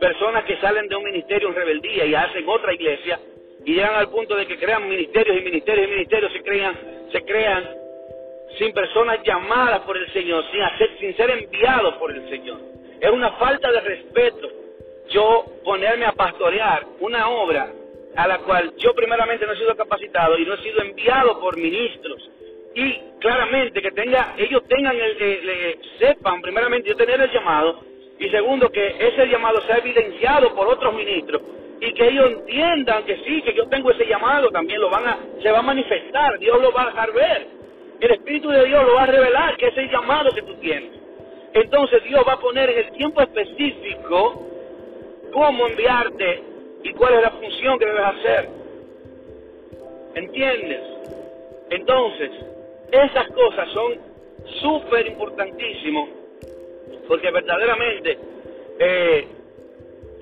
Personas 0.00 0.44
que 0.44 0.56
salen 0.56 0.88
de 0.88 0.96
un 0.96 1.04
ministerio 1.04 1.48
en 1.48 1.54
rebeldía 1.54 2.04
y 2.06 2.14
hacen 2.14 2.48
otra 2.48 2.74
iglesia 2.74 3.20
y 3.64 3.74
llegan 3.74 3.94
al 3.94 4.08
punto 4.08 4.34
de 4.36 4.46
que 4.46 4.58
crean 4.58 4.88
ministerios 4.88 5.36
y 5.38 5.44
ministerios 5.44 5.88
y 5.88 5.90
ministerios, 5.90 6.32
se 6.32 6.42
crean, 6.42 6.78
se 7.12 7.24
crean 7.24 7.82
sin 8.58 8.72
personas 8.72 9.20
llamadas 9.24 9.80
por 9.80 9.96
el 9.96 10.12
Señor, 10.12 10.44
sin, 10.50 10.62
hacer, 10.62 10.90
sin 10.98 11.16
ser 11.16 11.30
enviados 11.30 11.94
por 11.94 12.10
el 12.10 12.28
Señor. 12.28 12.58
Es 13.00 13.10
una 13.10 13.32
falta 13.32 13.70
de 13.72 13.80
respeto 13.80 14.48
yo 15.08 15.44
ponerme 15.64 16.06
a 16.06 16.12
pastorear 16.12 16.86
una 17.00 17.28
obra 17.28 17.70
a 18.16 18.28
la 18.28 18.38
cual 18.38 18.74
yo 18.78 18.94
primeramente 18.94 19.46
no 19.46 19.52
he 19.52 19.56
sido 19.56 19.76
capacitado 19.76 20.38
y 20.38 20.44
no 20.44 20.54
he 20.54 20.62
sido 20.62 20.82
enviado 20.82 21.40
por 21.40 21.56
ministros 21.56 22.30
y 22.74 22.98
claramente 23.20 23.80
que 23.80 23.90
tenga 23.90 24.34
ellos 24.38 24.62
tengan 24.68 24.96
el, 24.96 25.78
sepan 25.98 26.40
primeramente 26.42 26.90
yo 26.90 26.96
tener 26.96 27.20
el 27.20 27.30
llamado 27.30 27.80
y 28.18 28.28
segundo 28.28 28.70
que 28.70 28.96
ese 28.98 29.26
llamado 29.28 29.60
sea 29.62 29.78
evidenciado 29.78 30.54
por 30.54 30.68
otros 30.68 30.94
ministros 30.94 31.42
y 31.82 31.92
que 31.92 32.08
ellos 32.08 32.30
entiendan 32.30 33.04
que 33.04 33.16
sí 33.24 33.42
que 33.42 33.52
yo 33.54 33.68
tengo 33.68 33.90
ese 33.90 34.06
llamado 34.06 34.50
también 34.50 34.80
lo 34.80 34.88
van 34.88 35.06
a 35.06 35.18
se 35.42 35.50
va 35.50 35.58
a 35.58 35.62
manifestar 35.62 36.38
Dios 36.38 36.62
lo 36.62 36.72
va 36.72 36.84
a 36.84 36.86
dejar 36.86 37.12
ver 37.12 37.46
el 38.00 38.10
Espíritu 38.10 38.48
de 38.48 38.64
Dios 38.64 38.82
lo 38.86 38.94
va 38.94 39.02
a 39.02 39.06
revelar 39.06 39.56
que 39.56 39.66
es 39.66 39.76
el 39.76 39.90
llamado 39.90 40.30
que 40.34 40.42
tú 40.42 40.54
tienes 40.54 41.02
entonces 41.54 42.02
Dios 42.04 42.24
va 42.26 42.34
a 42.34 42.40
poner 42.40 42.70
en 42.70 42.78
el 42.78 42.92
tiempo 42.92 43.20
específico 43.20 44.48
cómo 45.32 45.66
enviarte 45.66 46.42
y 46.84 46.92
cuál 46.92 47.14
es 47.14 47.22
la 47.22 47.30
función 47.30 47.78
que 47.78 47.86
debes 47.86 48.04
hacer. 48.04 48.48
¿Entiendes? 50.14 50.80
Entonces, 51.70 52.30
esas 52.90 53.28
cosas 53.28 53.68
son 53.70 53.98
súper 54.60 55.06
importantísimas 55.06 56.08
porque 57.08 57.30
verdaderamente 57.30 58.18
eh, 58.78 59.26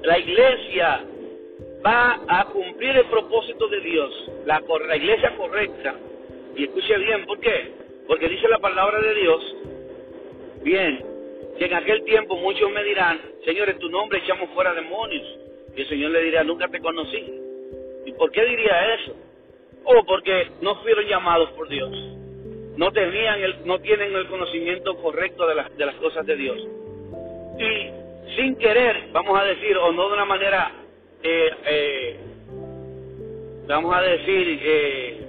la 0.02 0.18
iglesia 0.18 1.04
va 1.84 2.20
a 2.28 2.44
cumplir 2.46 2.96
el 2.96 3.06
propósito 3.06 3.68
de 3.68 3.80
Dios, 3.80 4.30
la, 4.44 4.62
iglesia 4.96 5.34
correcta. 5.36 5.94
Y 6.56 6.64
escuche 6.64 6.96
bien, 6.98 7.24
¿por 7.26 7.38
qué? 7.40 7.72
Porque 8.06 8.28
dice 8.28 8.48
la 8.48 8.58
palabra 8.58 9.00
de 9.00 9.14
Dios, 9.14 9.56
bien, 10.62 11.04
que 11.58 11.66
en 11.66 11.74
aquel 11.74 12.04
tiempo 12.04 12.36
muchos 12.36 12.70
me 12.70 12.82
dirán, 12.84 13.20
Señor, 13.44 13.70
en 13.70 13.78
tu 13.78 13.88
nombre 13.88 14.18
echamos 14.18 14.50
fuera 14.50 14.74
demonios. 14.74 15.38
Y 15.76 15.82
el 15.82 15.88
Señor 15.88 16.10
le 16.10 16.22
dirá, 16.22 16.44
nunca 16.44 16.68
te 16.68 16.80
conocí. 16.80 17.32
¿Y 18.04 18.12
por 18.12 18.30
qué 18.30 18.44
diría 18.44 18.94
eso? 18.94 19.14
Oh, 19.84 20.04
porque 20.04 20.48
no 20.60 20.74
fueron 20.76 21.06
llamados 21.06 21.50
por 21.50 21.68
Dios. 21.68 21.90
No, 22.76 22.90
tenían 22.92 23.40
el, 23.40 23.66
no 23.66 23.78
tienen 23.80 24.14
el 24.14 24.26
conocimiento 24.26 24.96
correcto 24.96 25.46
de 25.46 25.84
las 25.86 25.94
cosas 25.96 26.26
de 26.26 26.36
Dios. 26.36 26.58
Y 27.58 28.36
sin 28.36 28.56
querer, 28.56 29.08
vamos 29.12 29.38
a 29.38 29.44
decir, 29.44 29.76
o 29.76 29.92
no 29.92 30.08
de 30.08 30.14
una 30.14 30.24
manera, 30.24 30.72
eh, 31.22 31.50
eh, 31.66 32.16
vamos 33.66 33.94
a 33.94 34.00
decir, 34.00 34.60
eh, 34.62 35.26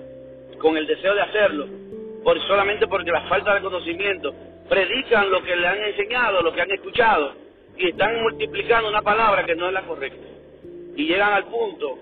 con 0.60 0.78
el 0.78 0.88
deseo 0.88 1.14
de 1.14 1.22
hacerlo, 1.22 1.68
por, 2.24 2.40
solamente 2.48 2.88
porque 2.88 3.12
la 3.12 3.28
falta 3.28 3.56
de 3.56 3.62
conocimiento, 3.62 4.34
predican 4.70 5.30
lo 5.30 5.44
que 5.44 5.56
le 5.56 5.68
han 5.68 5.84
enseñado, 5.84 6.42
lo 6.42 6.54
que 6.54 6.62
han 6.62 6.72
escuchado, 6.72 7.34
y 7.78 7.90
están 7.90 8.22
multiplicando 8.22 8.90
una 8.90 9.02
palabra 9.02 9.46
que 9.46 9.56
no 9.56 9.68
es 9.68 9.74
la 9.74 9.82
correcta. 9.84 10.28
Y 10.96 11.08
llegan 11.08 11.34
al 11.34 11.46
punto 11.46 11.98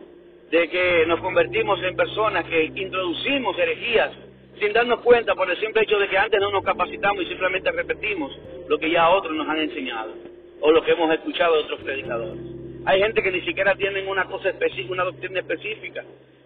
de 0.51 0.69
que 0.69 1.05
nos 1.07 1.19
convertimos 1.19 1.81
en 1.83 1.95
personas 1.95 2.45
que 2.45 2.65
introducimos 2.65 3.57
herejías 3.57 4.11
sin 4.59 4.73
darnos 4.73 4.99
cuenta 5.01 5.35
por 5.35 5.49
el 5.49 5.57
simple 5.57 5.83
hecho 5.83 5.97
de 5.99 6.07
que 6.09 6.17
antes 6.17 6.39
no 6.39 6.51
nos 6.51 6.63
capacitamos 6.63 7.23
y 7.23 7.27
simplemente 7.27 7.71
repetimos 7.71 8.37
lo 8.67 8.77
que 8.77 8.91
ya 8.91 9.09
otros 9.09 9.33
nos 9.35 9.47
han 9.47 9.59
enseñado 9.59 10.13
o 10.59 10.71
lo 10.71 10.83
que 10.83 10.91
hemos 10.91 11.11
escuchado 11.13 11.55
de 11.55 11.63
otros 11.63 11.79
predicadores. 11.81 12.58
Hay 12.85 13.01
gente 13.01 13.21
que 13.21 13.31
ni 13.31 13.41
siquiera 13.41 13.75
tienen 13.75 14.07
una 14.07 14.25
cosa 14.25 14.49
específica, 14.49 14.93
una 14.93 15.03
doctrina 15.03 15.39
específica, 15.39 16.03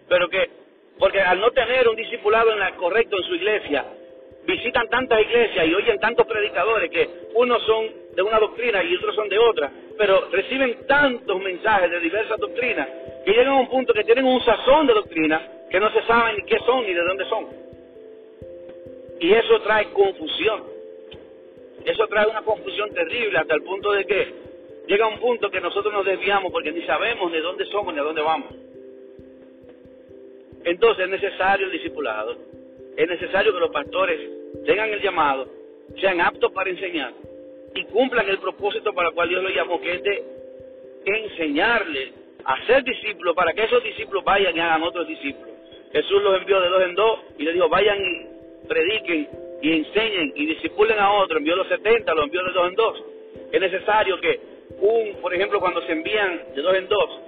pero 0.08 0.28
que, 0.28 0.50
porque 0.98 1.20
al 1.20 1.40
no 1.40 1.50
tener 1.52 1.88
un 1.88 1.96
discipulado 1.96 2.52
en 2.52 2.58
la, 2.58 2.74
correcto 2.76 3.16
en 3.16 3.24
su 3.24 3.34
iglesia, 3.34 3.84
visitan 4.46 4.88
tantas 4.88 5.20
iglesias 5.20 5.66
y 5.66 5.74
oyen 5.74 5.98
tantos 6.00 6.26
predicadores 6.26 6.90
que 6.90 7.08
unos 7.34 7.62
son 7.62 7.86
de 8.14 8.22
una 8.22 8.38
doctrina 8.38 8.82
y 8.82 8.94
otros 8.96 9.14
son 9.14 9.28
de 9.28 9.38
otra, 9.38 9.70
pero 9.96 10.28
reciben 10.30 10.86
tantos 10.86 11.40
mensajes 11.40 11.90
de 11.90 12.00
diversas 12.00 12.38
doctrinas 12.38 12.88
que 13.24 13.32
llegan 13.32 13.48
a 13.48 13.60
un 13.60 13.68
punto 13.68 13.94
que 13.94 14.04
tienen 14.04 14.24
un 14.24 14.42
sazón 14.44 14.86
de 14.86 14.94
doctrina 14.94 15.40
que 15.70 15.80
no 15.80 15.90
se 15.92 16.02
saben 16.02 16.36
ni 16.36 16.44
qué 16.44 16.58
son 16.66 16.84
ni 16.84 16.92
de 16.92 17.02
dónde 17.02 17.24
son. 17.26 17.46
Y 19.20 19.32
eso 19.32 19.60
trae 19.60 19.86
confusión. 19.90 20.64
Eso 21.84 22.06
trae 22.08 22.26
una 22.26 22.42
confusión 22.42 22.92
terrible 22.92 23.38
hasta 23.38 23.54
el 23.54 23.62
punto 23.62 23.92
de 23.92 24.04
que 24.04 24.43
llega 24.86 25.06
un 25.06 25.18
punto 25.18 25.50
que 25.50 25.60
nosotros 25.60 25.92
nos 25.92 26.04
desviamos 26.04 26.52
porque 26.52 26.72
ni 26.72 26.82
sabemos 26.82 27.32
de 27.32 27.40
dónde 27.40 27.64
somos 27.66 27.92
ni 27.94 28.00
a 28.00 28.02
dónde 28.02 28.22
vamos. 28.22 28.54
Entonces 30.64 31.04
es 31.04 31.10
necesario 31.10 31.66
el 31.66 31.72
discipulado 31.72 32.36
es 32.96 33.08
necesario 33.08 33.52
que 33.52 33.60
los 33.60 33.70
pastores 33.70 34.20
tengan 34.64 34.90
el 34.90 35.00
llamado, 35.00 35.48
sean 36.00 36.20
aptos 36.20 36.52
para 36.52 36.70
enseñar 36.70 37.12
y 37.74 37.84
cumplan 37.86 38.28
el 38.28 38.38
propósito 38.38 38.92
para 38.92 39.08
el 39.08 39.14
cual 39.14 39.28
Dios 39.28 39.42
los 39.42 39.54
llamó, 39.54 39.80
que 39.80 39.94
es 39.94 40.02
de 40.02 40.24
enseñarles 41.04 42.12
a 42.44 42.64
ser 42.66 42.84
discípulos 42.84 43.34
para 43.34 43.52
que 43.52 43.64
esos 43.64 43.82
discípulos 43.82 44.22
vayan 44.22 44.56
y 44.56 44.60
hagan 44.60 44.82
otros 44.82 45.08
discípulos. 45.08 45.50
Jesús 45.92 46.22
los 46.22 46.38
envió 46.38 46.60
de 46.60 46.68
dos 46.68 46.82
en 46.82 46.94
dos 46.94 47.20
y 47.38 47.44
les 47.44 47.54
dijo, 47.54 47.68
vayan 47.68 47.98
y 48.00 48.68
prediquen 48.68 49.28
y 49.60 49.72
enseñen 49.72 50.32
y 50.36 50.46
discipulen 50.46 50.98
a 50.98 51.12
otros. 51.12 51.38
Envió 51.38 51.56
los 51.56 51.68
setenta, 51.68 52.14
los 52.14 52.24
envió 52.24 52.44
de 52.44 52.52
dos 52.52 52.68
en 52.68 52.74
dos. 52.74 53.04
Es 53.52 53.60
necesario 53.60 54.20
que 54.20 54.40
un, 54.80 55.14
por 55.20 55.34
ejemplo, 55.34 55.60
cuando 55.60 55.82
se 55.82 55.92
envían 55.92 56.54
de 56.54 56.62
dos 56.62 56.74
en 56.74 56.88
dos, 56.88 57.20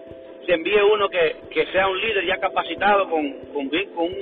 se 0.47 0.55
envíe 0.55 0.81
uno 0.81 1.09
que, 1.09 1.37
que 1.51 1.67
sea 1.67 1.89
un 1.89 2.01
líder 2.01 2.25
ya 2.25 2.39
capacitado 2.39 3.11
con, 3.11 3.31
con, 3.53 3.67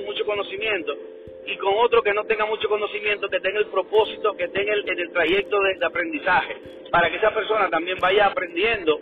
mucho 0.05 0.25
conocimiento 0.25 0.95
y 1.45 1.55
con 1.57 1.73
otro 1.77 2.01
que 2.01 2.13
no 2.13 2.23
tenga 2.23 2.45
mucho 2.45 2.67
conocimiento, 2.67 3.29
que 3.29 3.39
tenga 3.39 3.59
el 3.59 3.67
propósito, 3.67 4.35
que 4.35 4.47
tenga 4.47 4.73
el, 4.73 4.89
en 4.89 4.99
el 4.99 5.11
trayecto 5.11 5.59
de, 5.61 5.85
aprendizaje, 5.85 6.57
para 6.89 7.09
que 7.09 7.17
esa 7.17 7.31
persona 7.31 7.69
también 7.69 7.99
vaya 7.99 8.25
aprendiendo 8.25 8.99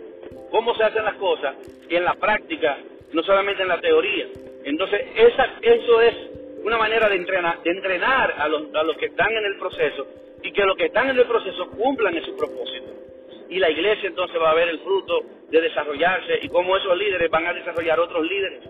cómo 0.50 0.74
se 0.74 0.84
hacen 0.84 1.04
las 1.04 1.14
cosas 1.14 1.56
y 1.88 1.96
en 1.96 2.04
la 2.04 2.14
práctica, 2.14 2.78
no 3.12 3.22
solamente 3.22 3.62
en 3.62 3.68
la 3.68 3.80
teoría. 3.80 4.26
Entonces, 4.64 5.00
esa, 5.16 5.58
eso 5.62 6.00
es 6.02 6.14
una 6.62 6.76
manera 6.76 7.08
de 7.08 7.16
entrenar, 7.16 7.62
de 7.62 7.70
entrenar 7.70 8.34
a, 8.38 8.48
los, 8.48 8.74
a 8.74 8.82
los 8.82 8.96
que 8.98 9.06
están 9.06 9.32
en 9.32 9.44
el 9.44 9.58
proceso 9.58 10.06
y 10.42 10.52
que 10.52 10.64
los 10.64 10.76
que 10.76 10.86
están 10.86 11.08
en 11.08 11.18
el 11.18 11.26
proceso 11.26 11.70
cumplan 11.70 12.16
ese 12.16 12.32
propósito. 12.32 13.03
Y 13.48 13.58
la 13.58 13.70
iglesia 13.70 14.08
entonces 14.08 14.40
va 14.40 14.50
a 14.50 14.54
ver 14.54 14.68
el 14.68 14.80
fruto 14.80 15.22
de 15.50 15.60
desarrollarse 15.60 16.40
y 16.42 16.48
cómo 16.48 16.76
esos 16.76 16.96
líderes 16.96 17.30
van 17.30 17.46
a 17.46 17.52
desarrollar 17.52 18.00
otros 18.00 18.26
líderes. 18.26 18.62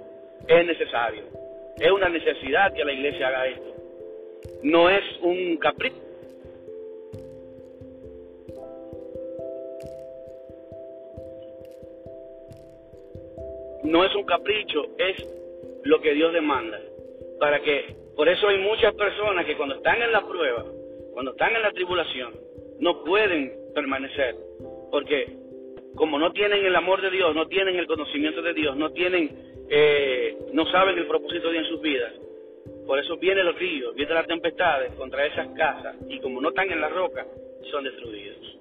Es 0.47 0.67
necesario. 0.67 1.23
Es 1.79 1.91
una 1.91 2.09
necesidad 2.09 2.73
que 2.75 2.85
la 2.85 2.93
iglesia 2.93 3.29
haga 3.29 3.47
esto. 3.47 3.75
No 4.63 4.91
es 4.91 5.03
un 5.21 5.57
capricho. 5.57 5.97
No 13.85 14.05
es 14.05 14.15
un 14.15 14.25
capricho, 14.25 14.87
es 14.99 15.29
lo 15.85 16.01
que 16.01 16.15
Dios 16.15 16.33
demanda. 16.33 16.81
Para 17.39 17.61
que, 17.61 17.95
por 18.17 18.29
eso 18.29 18.49
hay 18.49 18.59
muchas 18.59 18.95
personas 18.95 19.45
que 19.45 19.57
cuando 19.57 19.75
están 19.77 20.01
en 20.01 20.11
la 20.11 20.27
prueba, 20.27 20.65
cuando 21.13 21.33
están 21.33 21.55
en 21.55 21.63
la 21.63 21.71
tribulación, 21.73 22.44
no 22.81 23.05
pueden 23.05 23.53
permanecer. 23.75 24.37
Porque 24.91 25.37
como 25.95 26.19
no 26.19 26.33
tienen 26.33 26.65
el 26.65 26.77
amor 26.77 27.01
de 27.01 27.11
Dios, 27.11 27.35
no 27.35 27.47
tienen 27.47 27.77
el 27.77 27.87
conocimiento 27.87 28.43
de 28.43 28.55
Dios, 28.55 28.77
no 28.77 28.91
tienen 28.91 29.31
eh, 29.69 30.37
no 30.53 30.67
saben 30.67 30.99
el 30.99 31.07
propósito 31.07 31.49
de 31.49 31.55
Dios 31.55 31.65
en 31.65 31.71
sus 31.71 31.81
vidas. 31.81 32.13
Por 32.87 32.99
eso 32.99 33.17
vienen 33.17 33.47
los 33.47 33.59
ríos, 33.59 33.95
vienen 33.95 34.15
las 34.15 34.27
tempestades 34.27 34.93
contra 34.95 35.27
esas 35.27 35.49
casas 35.57 35.97
y 36.09 36.21
como 36.21 36.41
no 36.41 36.51
están 36.51 36.71
en 36.71 36.81
la 36.81 36.89
roca, 36.89 37.27
son 37.71 37.85
destruidos. 37.85 38.59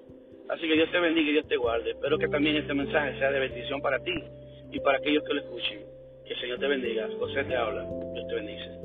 Así 0.49 0.67
que 0.67 0.73
Dios 0.75 0.91
te 0.91 0.99
bendiga 0.99 1.29
y 1.29 1.33
Dios 1.33 1.47
te 1.47 1.57
guarde. 1.57 1.91
Espero 1.91 2.17
que 2.17 2.27
también 2.27 2.55
este 2.57 2.73
mensaje 2.73 3.17
sea 3.17 3.31
de 3.31 3.39
bendición 3.39 3.81
para 3.81 3.99
ti 3.99 4.13
y 4.71 4.79
para 4.79 4.97
aquellos 4.97 5.23
que 5.23 5.33
lo 5.33 5.41
escuchen. 5.41 5.85
Que 6.25 6.33
el 6.33 6.39
Señor 6.39 6.59
te 6.59 6.67
bendiga. 6.67 7.09
José 7.19 7.43
te 7.43 7.55
habla. 7.55 7.85
Dios 8.13 8.27
te 8.27 8.35
bendice. 8.35 8.82